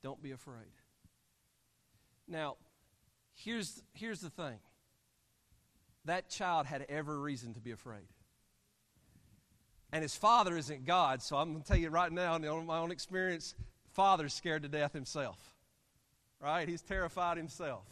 Don't 0.04 0.22
be 0.22 0.32
afraid. 0.32 0.72
Now, 2.28 2.58
here's, 3.34 3.82
here's 3.94 4.20
the 4.20 4.30
thing 4.30 4.60
that 6.06 6.30
child 6.30 6.66
had 6.66 6.86
every 6.88 7.18
reason 7.18 7.54
to 7.54 7.60
be 7.60 7.72
afraid. 7.72 8.08
And 9.92 10.02
his 10.02 10.16
father 10.16 10.58
isn't 10.58 10.86
God, 10.86 11.22
so 11.22 11.38
I'm 11.38 11.52
going 11.52 11.62
to 11.62 11.68
tell 11.68 11.78
you 11.78 11.90
right 11.90 12.12
now, 12.12 12.36
in 12.36 12.66
my 12.66 12.78
own 12.78 12.92
experience, 12.92 13.56
father's 13.92 14.34
scared 14.34 14.64
to 14.64 14.70
death 14.70 14.94
himself. 14.94 15.57
Right? 16.40 16.68
He's 16.68 16.82
terrified 16.82 17.38
himself. 17.38 17.86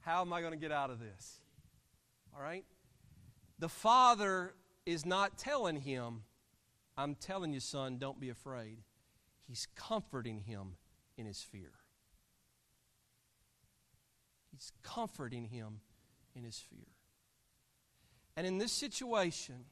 How 0.00 0.20
am 0.20 0.32
I 0.32 0.40
going 0.40 0.52
to 0.52 0.58
get 0.58 0.72
out 0.72 0.90
of 0.90 0.98
this? 0.98 1.40
All 2.34 2.42
right? 2.42 2.64
The 3.58 3.68
father 3.68 4.54
is 4.86 5.04
not 5.04 5.38
telling 5.38 5.76
him, 5.76 6.22
I'm 6.96 7.14
telling 7.14 7.52
you, 7.52 7.60
son, 7.60 7.98
don't 7.98 8.20
be 8.20 8.28
afraid. 8.28 8.78
He's 9.46 9.66
comforting 9.74 10.40
him 10.40 10.76
in 11.16 11.26
his 11.26 11.42
fear. 11.42 11.72
He's 14.52 14.72
comforting 14.82 15.46
him 15.46 15.80
in 16.34 16.44
his 16.44 16.58
fear. 16.58 16.86
And 18.36 18.46
in 18.46 18.58
this 18.58 18.72
situation, 18.72 19.64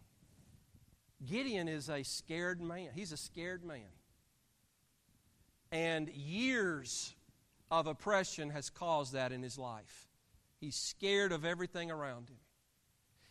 Gideon 1.24 1.68
is 1.68 1.88
a 1.88 2.02
scared 2.02 2.60
man. 2.60 2.90
He's 2.94 3.12
a 3.12 3.16
scared 3.16 3.64
man. 3.64 3.80
And 5.70 6.08
years 6.08 7.14
of 7.70 7.86
oppression 7.86 8.50
has 8.50 8.70
caused 8.70 9.12
that 9.12 9.32
in 9.32 9.42
his 9.42 9.58
life. 9.58 10.08
He's 10.60 10.76
scared 10.76 11.32
of 11.32 11.44
everything 11.44 11.90
around 11.90 12.28
him. 12.28 12.38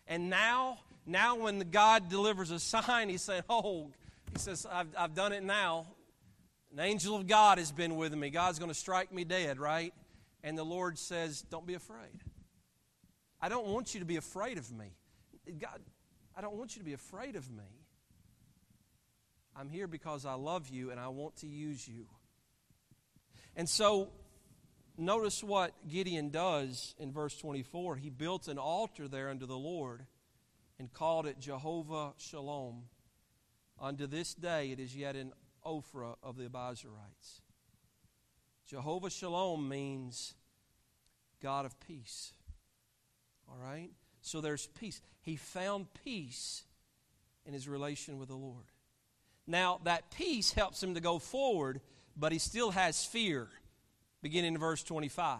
And 0.08 0.30
now, 0.30 0.80
now 1.06 1.36
when 1.36 1.60
God 1.71 2.10
delivers 2.10 2.52
a 2.52 2.60
sign, 2.60 3.10
he 3.10 3.17
said, 3.17 3.43
Oh, 3.50 3.91
he 4.34 4.39
says, 4.39 4.65
I've, 4.69 4.88
I've 4.97 5.15
done 5.15 5.34
it 5.34 5.43
now. 5.43 5.88
An 6.71 6.80
angel 6.80 7.15
of 7.15 7.28
God 7.28 7.58
has 7.58 7.71
been 7.71 7.95
with 7.95 8.13
me. 8.13 8.30
God's 8.30 8.60
going 8.60 8.71
to 8.71 8.78
strike 8.78 9.12
me 9.12 9.23
dead, 9.23 9.60
right? 9.60 9.93
And 10.43 10.58
the 10.58 10.63
Lord 10.63 10.97
says, 10.97 11.41
Don't 11.50 11.65
be 11.65 11.73
afraid. 11.73 12.23
I 13.41 13.50
don't 13.50 13.67
want 13.67 13.93
you 13.93 14.00
to 14.00 14.06
be 14.06 14.17
afraid 14.17 14.58
of 14.58 14.71
me. 14.71 14.93
God, 15.60 15.80
I 16.36 16.41
don't 16.41 16.56
want 16.56 16.76
you 16.76 16.82
to 16.82 16.86
be 16.86 16.93
afraid 16.93 17.36
of 17.36 17.50
me. 17.52 17.63
I'm 19.56 19.69
here 19.69 19.88
because 19.88 20.26
I 20.26 20.34
love 20.34 20.69
you 20.69 20.91
and 20.91 21.00
I 21.00 21.08
want 21.08 21.38
to 21.38 21.47
use 21.47 21.88
you. 21.88 22.06
And 23.56 23.67
so, 23.67 24.10
notice 24.97 25.43
what 25.43 25.73
Gideon 25.88 26.29
does 26.29 26.95
in 26.99 27.12
verse 27.12 27.38
24. 27.38 27.97
He 27.97 28.10
built 28.10 28.47
an 28.47 28.57
altar 28.57 29.07
there 29.07 29.29
unto 29.29 29.45
the 29.45 29.57
Lord 29.57 30.05
and 30.79 30.91
called 30.91 31.25
it 31.25 31.39
Jehovah 31.39 32.13
Shalom. 32.17 32.83
Unto 33.79 34.07
this 34.07 34.33
day 34.33 34.71
it 34.71 34.79
is 34.79 34.95
yet 34.95 35.15
in 35.15 35.33
Ophrah 35.65 36.15
of 36.23 36.38
the 36.38 36.45
Abiezrites. 36.45 37.41
Jehovah 38.67 39.10
Shalom 39.10 39.69
means 39.69 40.33
God 41.41 41.65
of 41.65 41.79
peace. 41.79 42.33
All 43.49 43.57
right? 43.57 43.89
So 44.21 44.41
there's 44.41 44.67
peace. 44.67 45.01
He 45.21 45.36
found 45.36 45.88
peace 46.03 46.63
in 47.45 47.53
his 47.53 47.67
relation 47.67 48.19
with 48.19 48.29
the 48.29 48.36
Lord. 48.36 48.65
Now, 49.47 49.79
that 49.86 50.12
peace 50.12 50.51
helps 50.51 50.83
him 50.83 50.95
to 50.95 50.99
go 50.99 51.19
forward, 51.19 51.79
but 52.17 52.33
he 52.33 52.39
still 52.39 52.71
has 52.71 53.05
fear, 53.05 53.47
beginning 54.21 54.53
in 54.53 54.60
verse 54.60 54.84
25. 54.84 55.39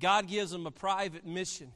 God 0.00 0.26
gives 0.26 0.52
him 0.52 0.66
a 0.66 0.70
private 0.70 1.26
mission 1.26 1.72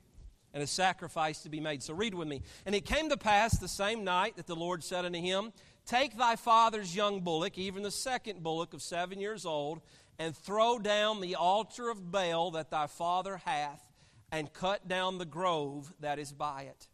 and 0.52 0.62
a 0.62 0.66
sacrifice 0.66 1.42
to 1.42 1.48
be 1.48 1.60
made. 1.60 1.82
So 1.82 1.94
read 1.94 2.14
with 2.14 2.28
me. 2.28 2.42
And 2.66 2.74
it 2.74 2.84
came 2.84 3.08
to 3.08 3.16
pass 3.16 3.58
the 3.58 3.68
same 3.68 4.04
night 4.04 4.36
that 4.36 4.46
the 4.46 4.56
Lord 4.56 4.82
said 4.82 5.04
unto 5.04 5.20
him, 5.20 5.52
Take 5.86 6.16
thy 6.16 6.36
father's 6.36 6.94
young 6.94 7.20
bullock, 7.20 7.56
even 7.56 7.82
the 7.82 7.90
second 7.90 8.42
bullock 8.42 8.74
of 8.74 8.82
seven 8.82 9.20
years 9.20 9.46
old, 9.46 9.80
and 10.18 10.36
throw 10.36 10.78
down 10.78 11.20
the 11.20 11.36
altar 11.36 11.88
of 11.88 12.10
Baal 12.12 12.50
that 12.52 12.70
thy 12.70 12.86
father 12.86 13.38
hath, 13.44 13.82
and 14.30 14.52
cut 14.52 14.86
down 14.86 15.18
the 15.18 15.24
grove 15.24 15.92
that 16.00 16.18
is 16.18 16.32
by 16.32 16.62
it 16.62 16.88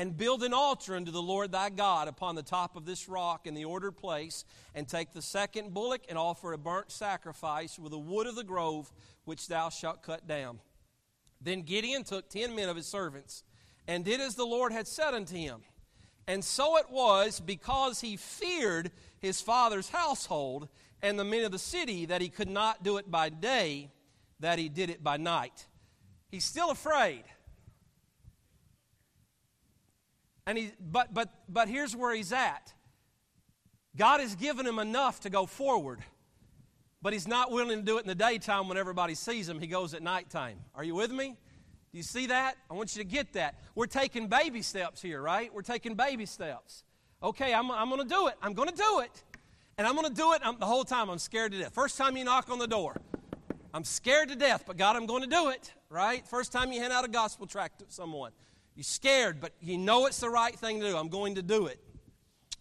and 0.00 0.16
build 0.16 0.42
an 0.42 0.54
altar 0.54 0.96
unto 0.96 1.10
the 1.10 1.20
Lord 1.20 1.52
thy 1.52 1.68
God 1.68 2.08
upon 2.08 2.34
the 2.34 2.42
top 2.42 2.74
of 2.74 2.86
this 2.86 3.06
rock 3.06 3.46
in 3.46 3.52
the 3.52 3.66
ordered 3.66 3.98
place, 3.98 4.46
and 4.74 4.88
take 4.88 5.12
the 5.12 5.20
second 5.20 5.74
bullock 5.74 6.00
and 6.08 6.16
offer 6.16 6.54
a 6.54 6.58
burnt 6.58 6.90
sacrifice 6.90 7.78
with 7.78 7.92
the 7.92 7.98
wood 7.98 8.26
of 8.26 8.34
the 8.34 8.42
grove 8.42 8.90
which 9.26 9.46
thou 9.46 9.68
shalt 9.68 10.02
cut 10.02 10.26
down. 10.26 10.58
Then 11.42 11.60
Gideon 11.60 12.04
took 12.04 12.30
ten 12.30 12.56
men 12.56 12.70
of 12.70 12.76
his 12.76 12.86
servants, 12.86 13.44
and 13.86 14.02
did 14.02 14.22
as 14.22 14.36
the 14.36 14.46
Lord 14.46 14.72
had 14.72 14.88
said 14.88 15.12
unto 15.12 15.36
him. 15.36 15.60
And 16.26 16.42
so 16.42 16.78
it 16.78 16.88
was 16.88 17.38
because 17.38 18.00
he 18.00 18.16
feared 18.16 18.92
his 19.18 19.42
father's 19.42 19.90
household 19.90 20.70
and 21.02 21.18
the 21.18 21.24
men 21.24 21.44
of 21.44 21.52
the 21.52 21.58
city 21.58 22.06
that 22.06 22.22
he 22.22 22.30
could 22.30 22.48
not 22.48 22.82
do 22.82 22.96
it 22.96 23.10
by 23.10 23.28
day, 23.28 23.90
that 24.38 24.58
he 24.58 24.70
did 24.70 24.88
it 24.88 25.04
by 25.04 25.18
night. 25.18 25.66
He's 26.30 26.46
still 26.46 26.70
afraid. 26.70 27.24
And 30.50 30.58
he, 30.58 30.72
but, 30.80 31.14
but, 31.14 31.28
but 31.48 31.68
here's 31.68 31.94
where 31.94 32.12
he's 32.12 32.32
at 32.32 32.72
God 33.96 34.18
has 34.18 34.34
given 34.34 34.66
him 34.66 34.80
enough 34.80 35.20
to 35.20 35.30
go 35.30 35.46
forward, 35.46 36.00
but 37.00 37.12
he's 37.12 37.28
not 37.28 37.52
willing 37.52 37.78
to 37.78 37.84
do 37.84 37.98
it 37.98 38.00
in 38.00 38.08
the 38.08 38.16
daytime 38.16 38.66
when 38.66 38.76
everybody 38.76 39.14
sees 39.14 39.48
him. 39.48 39.60
He 39.60 39.68
goes 39.68 39.94
at 39.94 40.02
nighttime. 40.02 40.56
Are 40.74 40.82
you 40.82 40.96
with 40.96 41.12
me? 41.12 41.36
Do 41.92 41.98
you 41.98 42.02
see 42.02 42.26
that? 42.26 42.56
I 42.68 42.74
want 42.74 42.96
you 42.96 43.04
to 43.04 43.08
get 43.08 43.34
that. 43.34 43.60
We're 43.76 43.86
taking 43.86 44.26
baby 44.26 44.60
steps 44.62 45.00
here, 45.00 45.22
right? 45.22 45.54
We're 45.54 45.62
taking 45.62 45.94
baby 45.94 46.26
steps. 46.26 46.82
Okay, 47.22 47.54
I'm, 47.54 47.70
I'm 47.70 47.88
going 47.88 48.02
to 48.02 48.12
do 48.12 48.26
it. 48.26 48.34
I'm 48.42 48.54
going 48.54 48.70
to 48.70 48.74
do 48.74 49.00
it. 49.04 49.22
And 49.78 49.86
I'm 49.86 49.94
going 49.94 50.08
to 50.08 50.14
do 50.14 50.32
it 50.32 50.42
I'm, 50.44 50.58
the 50.58 50.66
whole 50.66 50.82
time. 50.82 51.10
I'm 51.10 51.20
scared 51.20 51.52
to 51.52 51.60
death. 51.60 51.72
First 51.72 51.96
time 51.96 52.16
you 52.16 52.24
knock 52.24 52.50
on 52.50 52.58
the 52.58 52.66
door, 52.66 53.00
I'm 53.72 53.84
scared 53.84 54.30
to 54.30 54.34
death, 54.34 54.64
but 54.66 54.76
God, 54.76 54.96
I'm 54.96 55.06
going 55.06 55.22
to 55.22 55.28
do 55.28 55.50
it, 55.50 55.72
right? 55.90 56.26
First 56.26 56.50
time 56.50 56.72
you 56.72 56.80
hand 56.80 56.92
out 56.92 57.04
a 57.04 57.08
gospel 57.08 57.46
tract 57.46 57.78
to 57.78 57.84
someone, 57.88 58.32
you're 58.74 58.84
scared, 58.84 59.40
but 59.40 59.52
you 59.60 59.78
know 59.78 60.06
it's 60.06 60.20
the 60.20 60.30
right 60.30 60.54
thing 60.54 60.80
to 60.80 60.90
do. 60.90 60.96
I'm 60.96 61.08
going 61.08 61.34
to 61.34 61.42
do 61.42 61.66
it. 61.66 61.78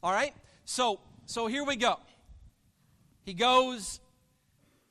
All 0.02 0.12
right? 0.12 0.34
So, 0.66 1.00
so 1.26 1.48
here 1.48 1.64
we 1.64 1.76
go. 1.76 1.98
He 3.24 3.34
goes 3.34 4.00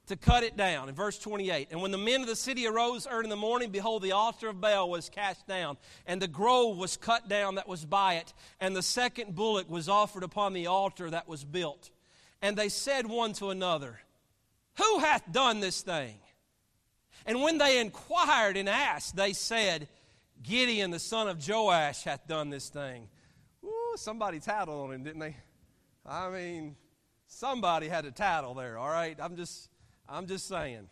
to 0.09 0.17
cut 0.17 0.43
it 0.43 0.57
down 0.57 0.89
in 0.89 0.95
verse 0.95 1.19
28. 1.19 1.69
And 1.71 1.83
when 1.83 1.91
the 1.91 1.99
men 1.99 2.23
of 2.23 2.27
the 2.27 2.37
city 2.37 2.67
arose 2.67 3.07
early 3.07 3.25
in 3.25 3.31
the 3.31 3.37
morning, 3.37 3.71
behold, 3.71 4.03
the 4.03 4.13
altar 4.13 4.49
of 4.49 4.61
Baal 4.61 4.89
was 4.89 5.09
cast 5.09 5.47
down, 5.47 5.77
and 6.07 6.21
the 6.21 6.29
grove 6.29 6.77
was 6.77 6.97
cut 6.97 7.29
down 7.29 7.57
that 7.57 7.69
was 7.69 7.85
by 7.85 8.15
it, 8.15 8.33
and 8.61 8.75
the 8.75 8.83
second 8.83 9.35
bullock 9.35 9.69
was 9.71 9.89
offered 9.89 10.23
upon 10.23 10.53
the 10.53 10.67
altar 10.67 11.11
that 11.11 11.29
was 11.29 11.45
built. 11.45 11.91
And 12.41 12.57
they 12.57 12.69
said 12.69 13.07
one 13.07 13.33
to 13.35 13.51
another, 13.51 14.01
Who 14.79 14.99
hath 15.01 15.31
done 15.31 15.61
this 15.61 15.83
thing? 15.83 16.19
And 17.27 17.43
when 17.43 17.59
they 17.59 17.79
inquired 17.79 18.57
and 18.57 18.69
asked, 18.69 19.15
they 19.15 19.35
said, 19.35 19.89
Gideon, 20.43 20.91
the 20.91 20.99
son 20.99 21.29
of 21.29 21.47
Joash, 21.47 22.05
hath 22.05 22.27
done 22.27 22.51
this 22.51 22.69
thing. 22.69 23.09
Ooh, 23.65 23.95
somebody 23.97 24.41
tattled 24.41 24.89
on 24.89 24.95
him, 24.95 25.03
didn't 25.03 25.21
they? 25.21 25.37
I 26.07 26.31
mean, 26.31 26.77
somebody 27.27 27.89
had 27.89 28.05
a 28.05 28.11
tattle 28.11 28.55
there, 28.55 28.79
all 28.79 28.89
right? 28.89 29.17
I'm 29.21 29.37
just, 29.37 29.69
I'm 30.09 30.27
just 30.27 30.49
saying. 30.49 30.89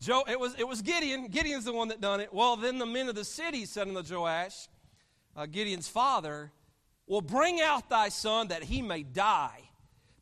Joe, 0.00 0.22
it 0.28 0.38
was, 0.38 0.54
it 0.58 0.66
was 0.66 0.82
Gideon. 0.82 1.28
Gideon's 1.28 1.64
the 1.64 1.72
one 1.72 1.88
that 1.88 2.00
done 2.00 2.20
it. 2.20 2.32
Well, 2.32 2.56
then 2.56 2.78
the 2.78 2.86
men 2.86 3.08
of 3.08 3.14
the 3.14 3.24
city 3.24 3.64
said 3.64 3.88
unto 3.88 4.14
Joash, 4.14 4.68
uh, 5.36 5.46
Gideon's 5.46 5.88
father, 5.88 6.52
Well, 7.06 7.20
bring 7.20 7.60
out 7.60 7.88
thy 7.88 8.08
son 8.08 8.48
that 8.48 8.64
he 8.64 8.82
may 8.82 9.02
die 9.02 9.68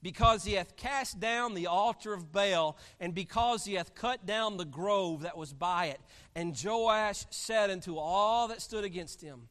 because 0.03 0.45
he 0.45 0.53
hath 0.53 0.77
cast 0.77 1.19
down 1.19 1.55
the 1.55 1.67
altar 1.67 2.15
of 2.15 2.31
Baal, 2.31 2.79
and 3.01 3.13
because 3.13 3.65
he 3.65 3.75
hath 3.75 3.93
cut 3.95 4.25
down 4.25 4.57
the 4.57 4.65
grove 4.65 5.23
that 5.23 5.37
was 5.37 5.53
by 5.53 5.87
it. 5.87 6.01
And 6.37 6.55
Joash 6.55 7.25
said 7.31 7.71
unto 7.71 7.97
all 7.97 8.49
that 8.49 8.61
stood 8.61 8.85
against 8.85 9.23
him, 9.23 9.49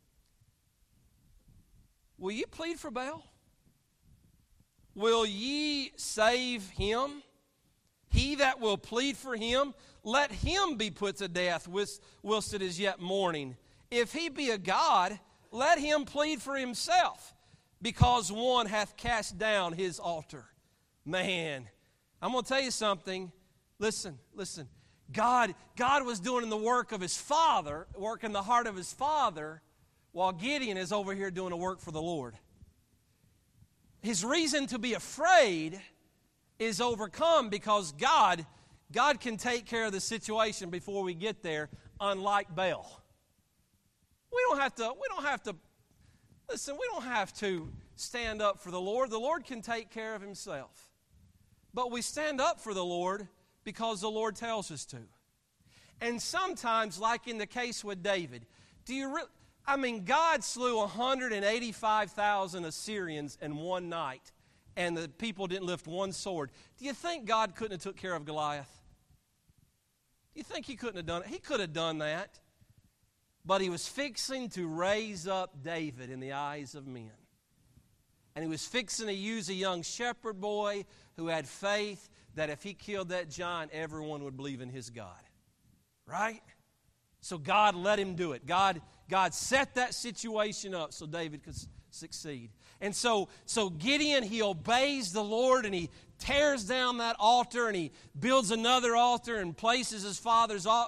Will 2.20 2.32
ye 2.32 2.46
plead 2.46 2.80
for 2.80 2.92
Baal? 2.92 3.26
Will 4.94 5.26
ye 5.26 5.94
save 5.96 6.70
him? 6.70 7.24
He 8.10 8.36
that 8.36 8.60
will 8.60 8.78
plead 8.78 9.18
for 9.18 9.36
him, 9.36 9.74
let 10.04 10.32
him 10.32 10.78
be 10.78 10.92
put 10.92 11.18
to 11.18 11.28
death 11.28 11.68
whilst 11.68 12.54
it 12.54 12.62
is 12.62 12.80
yet 12.80 13.02
morning. 13.02 13.58
If 13.90 14.14
he 14.14 14.30
be 14.30 14.52
a 14.52 14.58
God, 14.60 15.20
let 15.52 15.80
him 15.80 16.06
plead 16.06 16.40
for 16.40 16.56
himself, 16.56 17.34
because 17.82 18.32
one 18.32 18.68
hath 18.68 18.96
cast 18.96 19.40
down 19.40 19.74
his 19.74 19.98
altar. 20.00 20.46
Man, 21.04 21.68
I'm 22.22 22.32
going 22.32 22.44
to 22.44 22.48
tell 22.48 22.62
you 22.62 22.72
something. 22.72 23.32
Listen, 23.80 24.20
listen. 24.36 24.68
God, 25.12 25.54
God 25.76 26.06
was 26.06 26.20
doing 26.20 26.50
the 26.50 26.58
work 26.58 26.92
of 26.92 27.02
his 27.02 27.16
father, 27.16 27.88
working 27.96 28.32
the 28.32 28.42
heart 28.42 28.68
of 28.68 28.76
his 28.76 28.92
father, 28.92 29.62
while 30.12 30.32
Gideon 30.32 30.78
is 30.78 30.92
over 30.92 31.14
here 31.14 31.30
doing 31.30 31.52
a 31.52 31.58
work 31.58 31.80
for 31.80 31.92
the 31.92 32.02
Lord. 32.02 32.36
His 34.02 34.24
reason 34.24 34.68
to 34.68 34.80
be 34.80 34.94
afraid 34.94 35.80
is 36.60 36.80
overcome 36.80 37.50
because 37.50 37.92
God, 37.92 38.46
God 38.92 39.20
can 39.20 39.38
take 39.38 39.66
care 39.66 39.86
of 39.86 39.92
the 39.92 40.00
situation 40.00 40.70
before 40.70 41.04
we 41.04 41.14
get 41.14 41.44
there, 41.44 41.70
unlike 42.00 42.56
Baal. 42.56 43.02
We 44.32 44.40
don't 44.50 44.60
have 44.60 44.76
to, 44.76 44.94
we 44.94 45.08
don't 45.10 45.26
have 45.26 45.44
to, 45.44 45.56
listen, 46.50 46.76
we 46.76 46.88
don't 46.92 47.04
have 47.04 47.34
to 47.36 47.72
stand 47.96 48.42
up 48.42 48.62
for 48.62 48.72
the 48.72 48.80
Lord. 48.80 49.10
The 49.10 49.20
Lord 49.20 49.46
can 49.46 49.62
take 49.62 49.90
care 49.90 50.16
of 50.16 50.22
himself. 50.22 50.92
But 51.74 51.92
we 51.92 52.02
stand 52.02 52.40
up 52.40 52.60
for 52.60 52.74
the 52.74 52.86
Lord 52.86 53.28
because 53.66 54.00
the 54.00 54.10
Lord 54.10 54.38
tells 54.38 54.72
us 54.72 54.86
to. 54.86 55.00
And 56.00 56.22
sometimes, 56.22 57.00
like 57.00 57.28
in 57.28 57.38
the 57.38 57.48
case 57.48 57.84
with 57.84 58.02
David, 58.02 58.46
do 58.86 58.94
you 58.94 59.14
really, 59.14 59.28
I 59.66 59.76
mean, 59.76 60.06
God 60.06 60.44
slew 60.44 60.78
185,000 60.78 62.66
Assyrians 62.66 63.38
in 63.42 63.58
one 63.58 63.90
night, 63.90 64.32
and 64.78 64.96
the 64.96 65.10
people 65.10 65.48
didn't 65.48 65.66
lift 65.66 65.88
one 65.88 66.12
sword. 66.12 66.52
Do 66.78 66.86
you 66.86 66.94
think 66.94 67.26
God 67.26 67.56
couldn't 67.56 67.74
have 67.74 67.82
took 67.82 67.98
care 67.98 68.16
of 68.16 68.26
Goliath? 68.26 68.70
Do 70.34 70.40
you 70.40 70.44
think 70.44 70.66
he 70.66 70.76
couldn't 70.76 70.98
have 70.98 71.06
done 71.06 71.24
it? 71.24 71.30
He 71.30 71.40
could 71.40 71.60
have 71.60 71.74
done 71.74 72.00
that. 72.00 72.40
But 73.46 73.62
he 73.62 73.70
was 73.70 73.88
fixing 73.88 74.50
to 74.50 74.68
raise 74.68 75.28
up 75.28 75.64
David 75.64 76.10
in 76.10 76.20
the 76.20 76.34
eyes 76.34 76.76
of 76.76 76.88
men. 76.88 77.12
And 78.36 78.44
he 78.44 78.50
was 78.50 78.66
fixing 78.66 79.08
to 79.08 79.14
use 79.14 79.50
a 79.50 79.54
young 79.54 79.82
shepherd 79.82 80.42
boy 80.42 80.86
who 81.16 81.28
had 81.28 81.48
faith 81.48 82.10
that 82.36 82.50
if 82.50 82.64
he 82.64 82.74
killed 82.74 83.10
that 83.10 83.30
giant, 83.30 83.72
everyone 83.74 84.24
would 84.24 84.38
believe 84.38 84.62
in 84.62 84.70
his 84.70 84.90
God. 84.90 85.10
Right? 86.08 86.42
So 87.22 87.38
God 87.38 87.76
let 87.76 87.98
him 87.98 88.16
do 88.16 88.34
it. 88.34 88.46
God, 88.46 88.82
God 89.10 89.34
set 89.34 89.76
that 89.76 89.94
situation 89.94 90.76
up 90.76 90.94
so 90.94 91.08
David 91.08 91.44
could 91.44 91.56
succeed. 91.90 92.52
And 92.82 92.96
so, 92.96 93.30
so 93.46 93.70
Gideon, 93.70 94.22
he 94.22 94.44
obeys 94.44 95.12
the 95.12 95.24
Lord 95.24 95.66
and 95.66 95.74
he 95.74 95.90
tears 96.20 96.66
down 96.66 96.98
that 96.98 97.16
altar 97.18 97.68
and 97.68 97.76
he 97.76 97.92
builds 98.20 98.52
another 98.52 98.96
altar 98.96 99.38
and 99.38 99.58
places 99.58 100.04
his 100.04 100.20
father's 100.20 100.68
uh, 100.68 100.88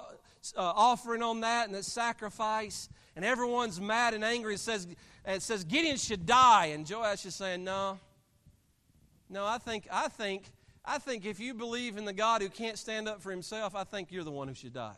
offering 0.56 1.22
on 1.22 1.40
that 1.40 1.66
and 1.66 1.74
that 1.74 1.84
sacrifice. 1.84 2.88
And 3.16 3.24
everyone's 3.24 3.80
mad 3.80 4.14
and 4.14 4.22
angry. 4.22 4.54
It 4.54 4.60
says, 4.60 4.86
it 5.26 5.42
says 5.42 5.64
Gideon 5.64 5.96
should 5.96 6.24
die. 6.24 6.66
And 6.66 6.88
Joash 6.88 7.26
is 7.26 7.34
saying, 7.34 7.64
no. 7.64 7.98
No, 9.28 9.44
I 9.44 9.58
think, 9.58 9.88
I 9.90 10.08
think 10.08 10.44
I 10.90 10.96
think 10.96 11.26
if 11.26 11.38
you 11.38 11.52
believe 11.52 11.98
in 11.98 12.06
the 12.06 12.14
God 12.14 12.40
who 12.40 12.48
can't 12.48 12.78
stand 12.78 13.08
up 13.08 13.20
for 13.20 13.30
himself, 13.30 13.74
I 13.74 13.84
think 13.84 14.10
you're 14.10 14.24
the 14.24 14.30
one 14.30 14.48
who 14.48 14.54
should 14.54 14.72
die. 14.72 14.96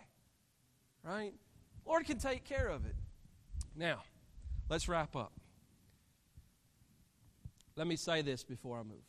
Right? 1.02 1.32
Lord 1.84 2.06
can 2.06 2.18
take 2.18 2.44
care 2.44 2.68
of 2.68 2.86
it. 2.86 2.94
Now, 3.74 4.04
let's 4.68 4.88
wrap 4.88 5.16
up. 5.16 5.32
Let 7.74 7.88
me 7.88 7.96
say 7.96 8.22
this 8.22 8.44
before 8.44 8.78
I 8.78 8.84
move. 8.84 9.02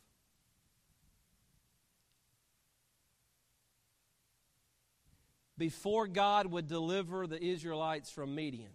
Before 5.56 6.08
God 6.08 6.46
would 6.46 6.66
deliver 6.66 7.28
the 7.28 7.40
Israelites 7.40 8.10
from 8.10 8.34
Midian, 8.34 8.72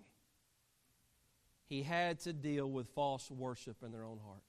he 1.67 1.84
had 1.84 2.22
to 2.22 2.32
deal 2.32 2.72
with 2.72 2.88
false 2.88 3.30
worship 3.30 3.84
in 3.84 3.91
their 3.91 4.06
own 4.06 4.20
heart. 4.26 4.47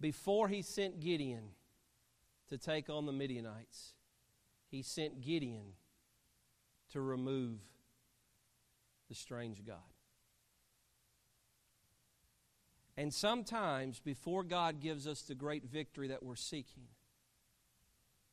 Before 0.00 0.48
he 0.48 0.62
sent 0.62 1.00
Gideon 1.00 1.50
to 2.48 2.58
take 2.58 2.88
on 2.88 3.06
the 3.06 3.12
Midianites, 3.12 3.94
he 4.70 4.82
sent 4.82 5.20
Gideon 5.20 5.72
to 6.92 7.00
remove 7.00 7.58
the 9.08 9.14
strange 9.14 9.64
God. 9.66 9.76
And 12.96 13.14
sometimes, 13.14 14.00
before 14.00 14.42
God 14.42 14.80
gives 14.80 15.06
us 15.06 15.22
the 15.22 15.34
great 15.34 15.64
victory 15.64 16.08
that 16.08 16.22
we're 16.22 16.34
seeking, 16.34 16.88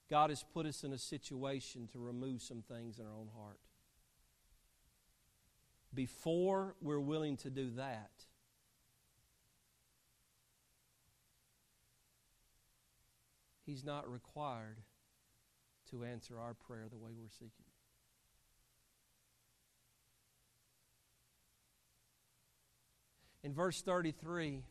God 0.10 0.30
has 0.30 0.44
put 0.44 0.66
us 0.66 0.84
in 0.84 0.94
a 0.94 0.98
situation 0.98 1.88
to 1.94 2.00
remove 2.00 2.42
some 2.42 2.62
things 2.62 3.00
in 3.00 3.06
our 3.06 3.14
own 3.14 3.30
heart. 3.38 3.60
Before 5.94 6.76
we're 6.82 7.00
willing 7.00 7.38
to 7.38 7.50
do 7.50 7.70
that, 7.78 8.12
He's 13.66 13.84
not 13.84 14.10
required 14.10 14.78
to 15.92 16.04
answer 16.04 16.40
our 16.40 16.54
prayer 16.54 16.86
the 16.90 16.98
way 16.98 17.12
we're 17.18 17.30
seeking. 17.30 17.66
In 23.44 23.54
verse 23.54 23.82
33, 23.82 24.64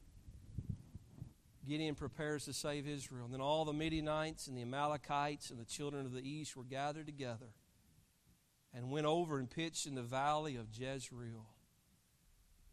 Gideon 1.66 1.94
prepares 1.94 2.44
to 2.44 2.52
save 2.52 2.86
Israel. 2.86 3.24
And 3.24 3.32
then 3.32 3.40
all 3.40 3.64
the 3.64 3.72
Midianites 3.72 4.48
and 4.48 4.56
the 4.56 4.62
Amalekites 4.62 5.50
and 5.50 5.58
the 5.58 5.64
children 5.64 6.06
of 6.06 6.12
the 6.12 6.28
east 6.28 6.56
were 6.56 6.64
gathered 6.64 7.06
together 7.06 7.54
and 8.72 8.90
went 8.90 9.06
over 9.06 9.38
and 9.38 9.48
pitched 9.48 9.86
in 9.86 9.94
the 9.94 10.02
valley 10.02 10.56
of 10.56 10.66
Jezreel. 10.72 11.46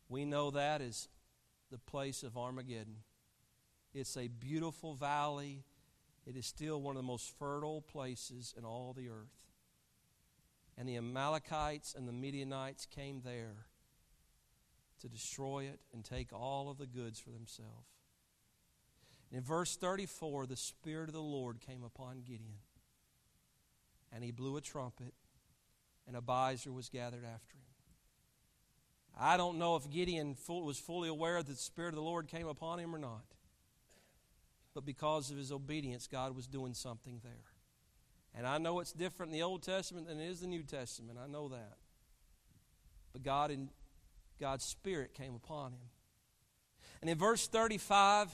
We 0.10 0.26
know 0.26 0.52
that 0.52 0.82
as 0.82 1.08
the 1.70 1.78
place 1.78 2.24
of 2.24 2.38
Armageddon. 2.38 2.98
It's 3.94 4.18
a 4.18 4.28
beautiful 4.28 4.96
valley 4.96 5.64
it 6.26 6.36
is 6.36 6.46
still 6.46 6.82
one 6.82 6.96
of 6.96 7.02
the 7.02 7.08
most 7.08 7.38
fertile 7.38 7.82
places 7.82 8.54
in 8.58 8.64
all 8.64 8.94
the 8.94 9.10
earth. 9.10 9.38
And 10.78 10.88
the 10.88 10.98
Amalekites 10.98 11.96
and 11.96 12.08
the 12.08 12.14
Midianites 12.14 12.86
came 12.86 13.22
there 13.24 13.66
to 15.02 15.10
destroy 15.10 15.64
it 15.66 15.80
and 15.94 16.06
take 16.06 16.32
all 16.32 16.70
of 16.70 16.78
the 16.78 16.86
goods 16.86 17.20
for 17.20 17.32
themselves. 17.32 17.88
In 19.32 19.42
verse 19.42 19.76
34, 19.76 20.46
the 20.46 20.58
Spirit 20.58 21.10
of 21.10 21.14
the 21.14 21.22
Lord 21.22 21.60
came 21.60 21.84
upon 21.84 22.22
Gideon, 22.22 22.60
and 24.14 24.24
he 24.24 24.32
blew 24.32 24.58
a 24.58 24.62
trumpet, 24.62 25.14
and 26.06 26.16
Abiezer 26.16 26.74
was 26.74 26.90
gathered 26.90 27.24
after 27.24 27.58
him. 27.58 27.64
I 29.20 29.38
don't 29.38 29.58
know 29.58 29.76
if 29.76 29.90
Gideon 29.90 30.36
was 30.48 30.80
fully 30.80 31.10
aware 31.10 31.42
that 31.42 31.50
the 31.50 31.56
Spirit 31.56 31.90
of 31.90 31.96
the 31.96 32.02
Lord 32.02 32.28
came 32.28 32.48
upon 32.48 32.80
him 32.80 32.94
or 32.94 33.00
not 33.00 33.24
but 34.74 34.86
because 34.86 35.32
of 35.32 35.38
his 35.38 35.52
obedience, 35.52 36.08
God 36.08 36.36
was 36.36 36.48
doing 36.48 36.74
something 36.74 37.20
there. 37.24 37.52
And 38.34 38.48
I 38.48 38.58
know 38.58 38.80
it's 38.80 38.94
different 38.94 39.32
in 39.32 39.38
the 39.38 39.44
Old 39.44 39.64
Testament 39.64 40.08
than 40.08 40.20
it 40.20 40.30
is 40.30 40.40
the 40.40 40.48
New 40.48 40.64
Testament. 40.64 41.20
I 41.22 41.28
know 41.28 41.50
that. 41.50 41.78
But 43.12 43.24
God 43.24 43.52
and 43.52 43.70
God's 44.40 44.64
Spirit 44.64 45.14
came 45.14 45.36
upon 45.36 45.74
him. 45.74 45.90
And 47.02 47.10
in 47.10 47.18
verse 47.18 47.48
35, 47.48 48.30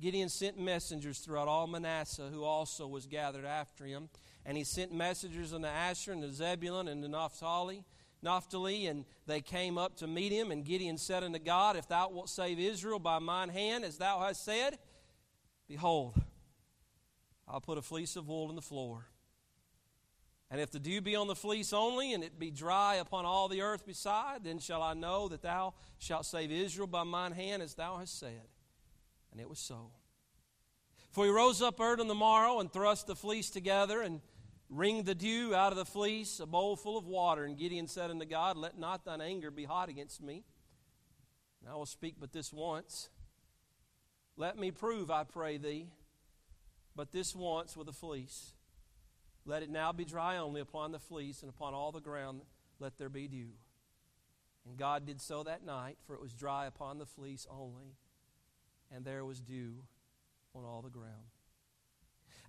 Gideon 0.00 0.28
sent 0.28 0.58
messengers 0.58 1.18
throughout 1.18 1.48
all 1.48 1.66
Manasseh, 1.66 2.30
who 2.32 2.42
also 2.42 2.86
was 2.86 3.06
gathered 3.06 3.44
after 3.44 3.84
him. 3.84 4.08
And 4.44 4.56
he 4.56 4.64
sent 4.64 4.92
messengers 4.92 5.52
unto 5.52 5.68
Asher 5.68 6.12
and 6.12 6.22
to 6.22 6.32
Zebulun 6.32 6.88
and 6.88 7.02
to 7.02 7.08
Naphtali, 7.08 7.84
Naphtali, 8.22 8.86
and 8.86 9.04
they 9.26 9.40
came 9.40 9.78
up 9.78 9.96
to 9.98 10.06
meet 10.06 10.32
him. 10.32 10.50
And 10.50 10.64
Gideon 10.64 10.98
said 10.98 11.22
unto 11.22 11.38
God, 11.38 11.76
If 11.76 11.88
thou 11.88 12.08
wilt 12.08 12.30
save 12.30 12.58
Israel 12.58 12.98
by 12.98 13.18
mine 13.18 13.50
hand, 13.50 13.84
as 13.84 13.98
thou 13.98 14.20
hast 14.20 14.44
said, 14.44 14.78
Behold, 15.70 16.20
I'll 17.46 17.60
put 17.60 17.78
a 17.78 17.82
fleece 17.82 18.16
of 18.16 18.26
wool 18.26 18.50
in 18.50 18.56
the 18.56 18.60
floor. 18.60 19.06
And 20.50 20.60
if 20.60 20.72
the 20.72 20.80
dew 20.80 21.00
be 21.00 21.14
on 21.14 21.28
the 21.28 21.36
fleece 21.36 21.72
only, 21.72 22.12
and 22.12 22.24
it 22.24 22.40
be 22.40 22.50
dry 22.50 22.96
upon 22.96 23.24
all 23.24 23.46
the 23.46 23.62
earth 23.62 23.86
beside, 23.86 24.42
then 24.42 24.58
shall 24.58 24.82
I 24.82 24.94
know 24.94 25.28
that 25.28 25.42
thou 25.42 25.74
shalt 25.98 26.26
save 26.26 26.50
Israel 26.50 26.88
by 26.88 27.04
mine 27.04 27.30
hand, 27.30 27.62
as 27.62 27.74
thou 27.74 27.98
hast 27.98 28.18
said. 28.18 28.48
And 29.30 29.40
it 29.40 29.48
was 29.48 29.60
so. 29.60 29.92
For 31.12 31.24
he 31.24 31.30
rose 31.30 31.62
up 31.62 31.78
early 31.78 32.00
on 32.00 32.08
the 32.08 32.16
morrow, 32.16 32.58
and 32.58 32.72
thrust 32.72 33.06
the 33.06 33.14
fleece 33.14 33.48
together, 33.48 34.02
and 34.02 34.20
wringed 34.70 35.06
the 35.06 35.14
dew 35.14 35.54
out 35.54 35.70
of 35.70 35.78
the 35.78 35.84
fleece, 35.84 36.40
a 36.40 36.46
bowl 36.46 36.74
full 36.74 36.98
of 36.98 37.06
water. 37.06 37.44
And 37.44 37.56
Gideon 37.56 37.86
said 37.86 38.10
unto 38.10 38.24
God, 38.24 38.56
Let 38.56 38.76
not 38.76 39.04
thine 39.04 39.20
anger 39.20 39.52
be 39.52 39.66
hot 39.66 39.88
against 39.88 40.20
me. 40.20 40.42
And 41.60 41.70
I 41.70 41.76
will 41.76 41.86
speak 41.86 42.16
but 42.18 42.32
this 42.32 42.52
once 42.52 43.08
let 44.40 44.56
me 44.56 44.70
prove, 44.70 45.10
I 45.10 45.24
pray 45.24 45.58
thee, 45.58 45.86
but 46.96 47.12
this 47.12 47.36
once 47.36 47.76
with 47.76 47.88
a 47.88 47.92
fleece. 47.92 48.54
Let 49.44 49.62
it 49.62 49.68
now 49.68 49.92
be 49.92 50.06
dry 50.06 50.38
only 50.38 50.62
upon 50.62 50.92
the 50.92 50.98
fleece, 50.98 51.42
and 51.42 51.50
upon 51.50 51.74
all 51.74 51.92
the 51.92 52.00
ground 52.00 52.40
let 52.78 52.96
there 52.96 53.10
be 53.10 53.28
dew. 53.28 53.50
And 54.66 54.78
God 54.78 55.04
did 55.04 55.20
so 55.20 55.42
that 55.42 55.62
night, 55.62 55.98
for 56.06 56.14
it 56.14 56.22
was 56.22 56.32
dry 56.32 56.64
upon 56.64 56.96
the 56.96 57.04
fleece 57.04 57.46
only, 57.50 57.96
and 58.90 59.04
there 59.04 59.26
was 59.26 59.40
dew 59.42 59.84
on 60.54 60.64
all 60.64 60.80
the 60.80 60.88
ground. 60.88 61.28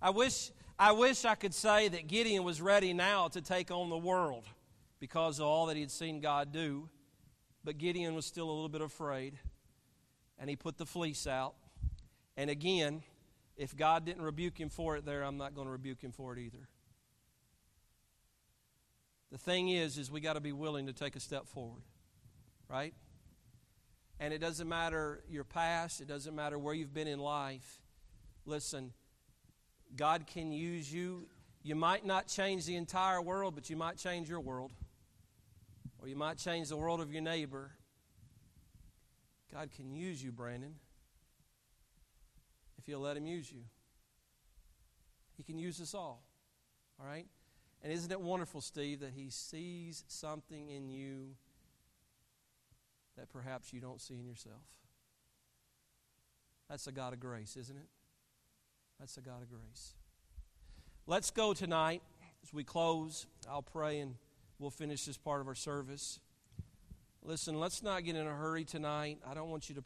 I 0.00 0.10
wish, 0.10 0.50
I 0.78 0.92
wish 0.92 1.26
I 1.26 1.34
could 1.34 1.52
say 1.52 1.88
that 1.88 2.08
Gideon 2.08 2.42
was 2.42 2.62
ready 2.62 2.94
now 2.94 3.28
to 3.28 3.42
take 3.42 3.70
on 3.70 3.90
the 3.90 3.98
world 3.98 4.44
because 4.98 5.40
of 5.40 5.46
all 5.46 5.66
that 5.66 5.76
he 5.76 5.82
had 5.82 5.90
seen 5.90 6.20
God 6.20 6.52
do. 6.52 6.88
But 7.64 7.76
Gideon 7.76 8.14
was 8.14 8.24
still 8.24 8.46
a 8.46 8.52
little 8.52 8.70
bit 8.70 8.80
afraid. 8.80 9.38
And 10.38 10.50
he 10.50 10.56
put 10.56 10.78
the 10.78 10.86
fleece 10.86 11.28
out. 11.28 11.54
And 12.42 12.50
again, 12.50 13.04
if 13.56 13.76
God 13.76 14.04
didn't 14.04 14.22
rebuke 14.22 14.58
him 14.58 14.68
for 14.68 14.96
it 14.96 15.06
there, 15.06 15.22
I'm 15.22 15.36
not 15.36 15.54
going 15.54 15.68
to 15.68 15.70
rebuke 15.70 16.00
him 16.00 16.10
for 16.10 16.32
it 16.32 16.40
either. 16.40 16.66
The 19.30 19.38
thing 19.38 19.68
is, 19.68 19.96
is 19.96 20.10
we 20.10 20.20
got 20.20 20.32
to 20.32 20.40
be 20.40 20.50
willing 20.50 20.86
to 20.88 20.92
take 20.92 21.14
a 21.14 21.20
step 21.20 21.46
forward, 21.46 21.84
right? 22.68 22.94
And 24.18 24.34
it 24.34 24.38
doesn't 24.38 24.68
matter 24.68 25.22
your 25.30 25.44
past, 25.44 26.00
it 26.00 26.08
doesn't 26.08 26.34
matter 26.34 26.58
where 26.58 26.74
you've 26.74 26.92
been 26.92 27.06
in 27.06 27.20
life. 27.20 27.80
Listen, 28.44 28.92
God 29.94 30.26
can 30.26 30.50
use 30.50 30.92
you. 30.92 31.28
You 31.62 31.76
might 31.76 32.04
not 32.04 32.26
change 32.26 32.66
the 32.66 32.74
entire 32.74 33.22
world, 33.22 33.54
but 33.54 33.70
you 33.70 33.76
might 33.76 33.98
change 33.98 34.28
your 34.28 34.40
world. 34.40 34.72
Or 36.00 36.08
you 36.08 36.16
might 36.16 36.38
change 36.38 36.70
the 36.70 36.76
world 36.76 37.00
of 37.00 37.12
your 37.12 37.22
neighbor. 37.22 37.70
God 39.54 39.70
can 39.70 39.92
use 39.92 40.20
you, 40.20 40.32
Brandon, 40.32 40.74
if 42.82 42.88
you'll 42.88 43.00
let 43.00 43.16
Him 43.16 43.26
use 43.26 43.50
you. 43.50 43.62
He 45.36 45.44
can 45.44 45.56
use 45.56 45.80
us 45.80 45.94
all. 45.94 46.24
All 47.00 47.06
right? 47.06 47.26
And 47.82 47.92
isn't 47.92 48.10
it 48.10 48.20
wonderful, 48.20 48.60
Steve, 48.60 49.00
that 49.00 49.12
He 49.14 49.30
sees 49.30 50.04
something 50.08 50.68
in 50.68 50.88
you 50.88 51.36
that 53.16 53.30
perhaps 53.32 53.72
you 53.72 53.80
don't 53.80 54.00
see 54.00 54.14
in 54.14 54.26
yourself? 54.26 54.56
That's 56.68 56.86
a 56.86 56.92
God 56.92 57.12
of 57.12 57.20
grace, 57.20 57.56
isn't 57.56 57.76
it? 57.76 57.88
That's 58.98 59.16
a 59.16 59.20
God 59.20 59.42
of 59.42 59.48
grace. 59.48 59.94
Let's 61.06 61.30
go 61.30 61.54
tonight 61.54 62.02
as 62.42 62.52
we 62.52 62.64
close. 62.64 63.26
I'll 63.48 63.62
pray 63.62 64.00
and 64.00 64.16
we'll 64.58 64.70
finish 64.70 65.04
this 65.04 65.16
part 65.16 65.40
of 65.40 65.48
our 65.48 65.54
service. 65.54 66.18
Listen, 67.22 67.60
let's 67.60 67.82
not 67.82 68.04
get 68.04 68.16
in 68.16 68.26
a 68.26 68.34
hurry 68.34 68.64
tonight. 68.64 69.18
I 69.28 69.34
don't 69.34 69.50
want 69.50 69.68
you 69.68 69.76
to 69.76 69.80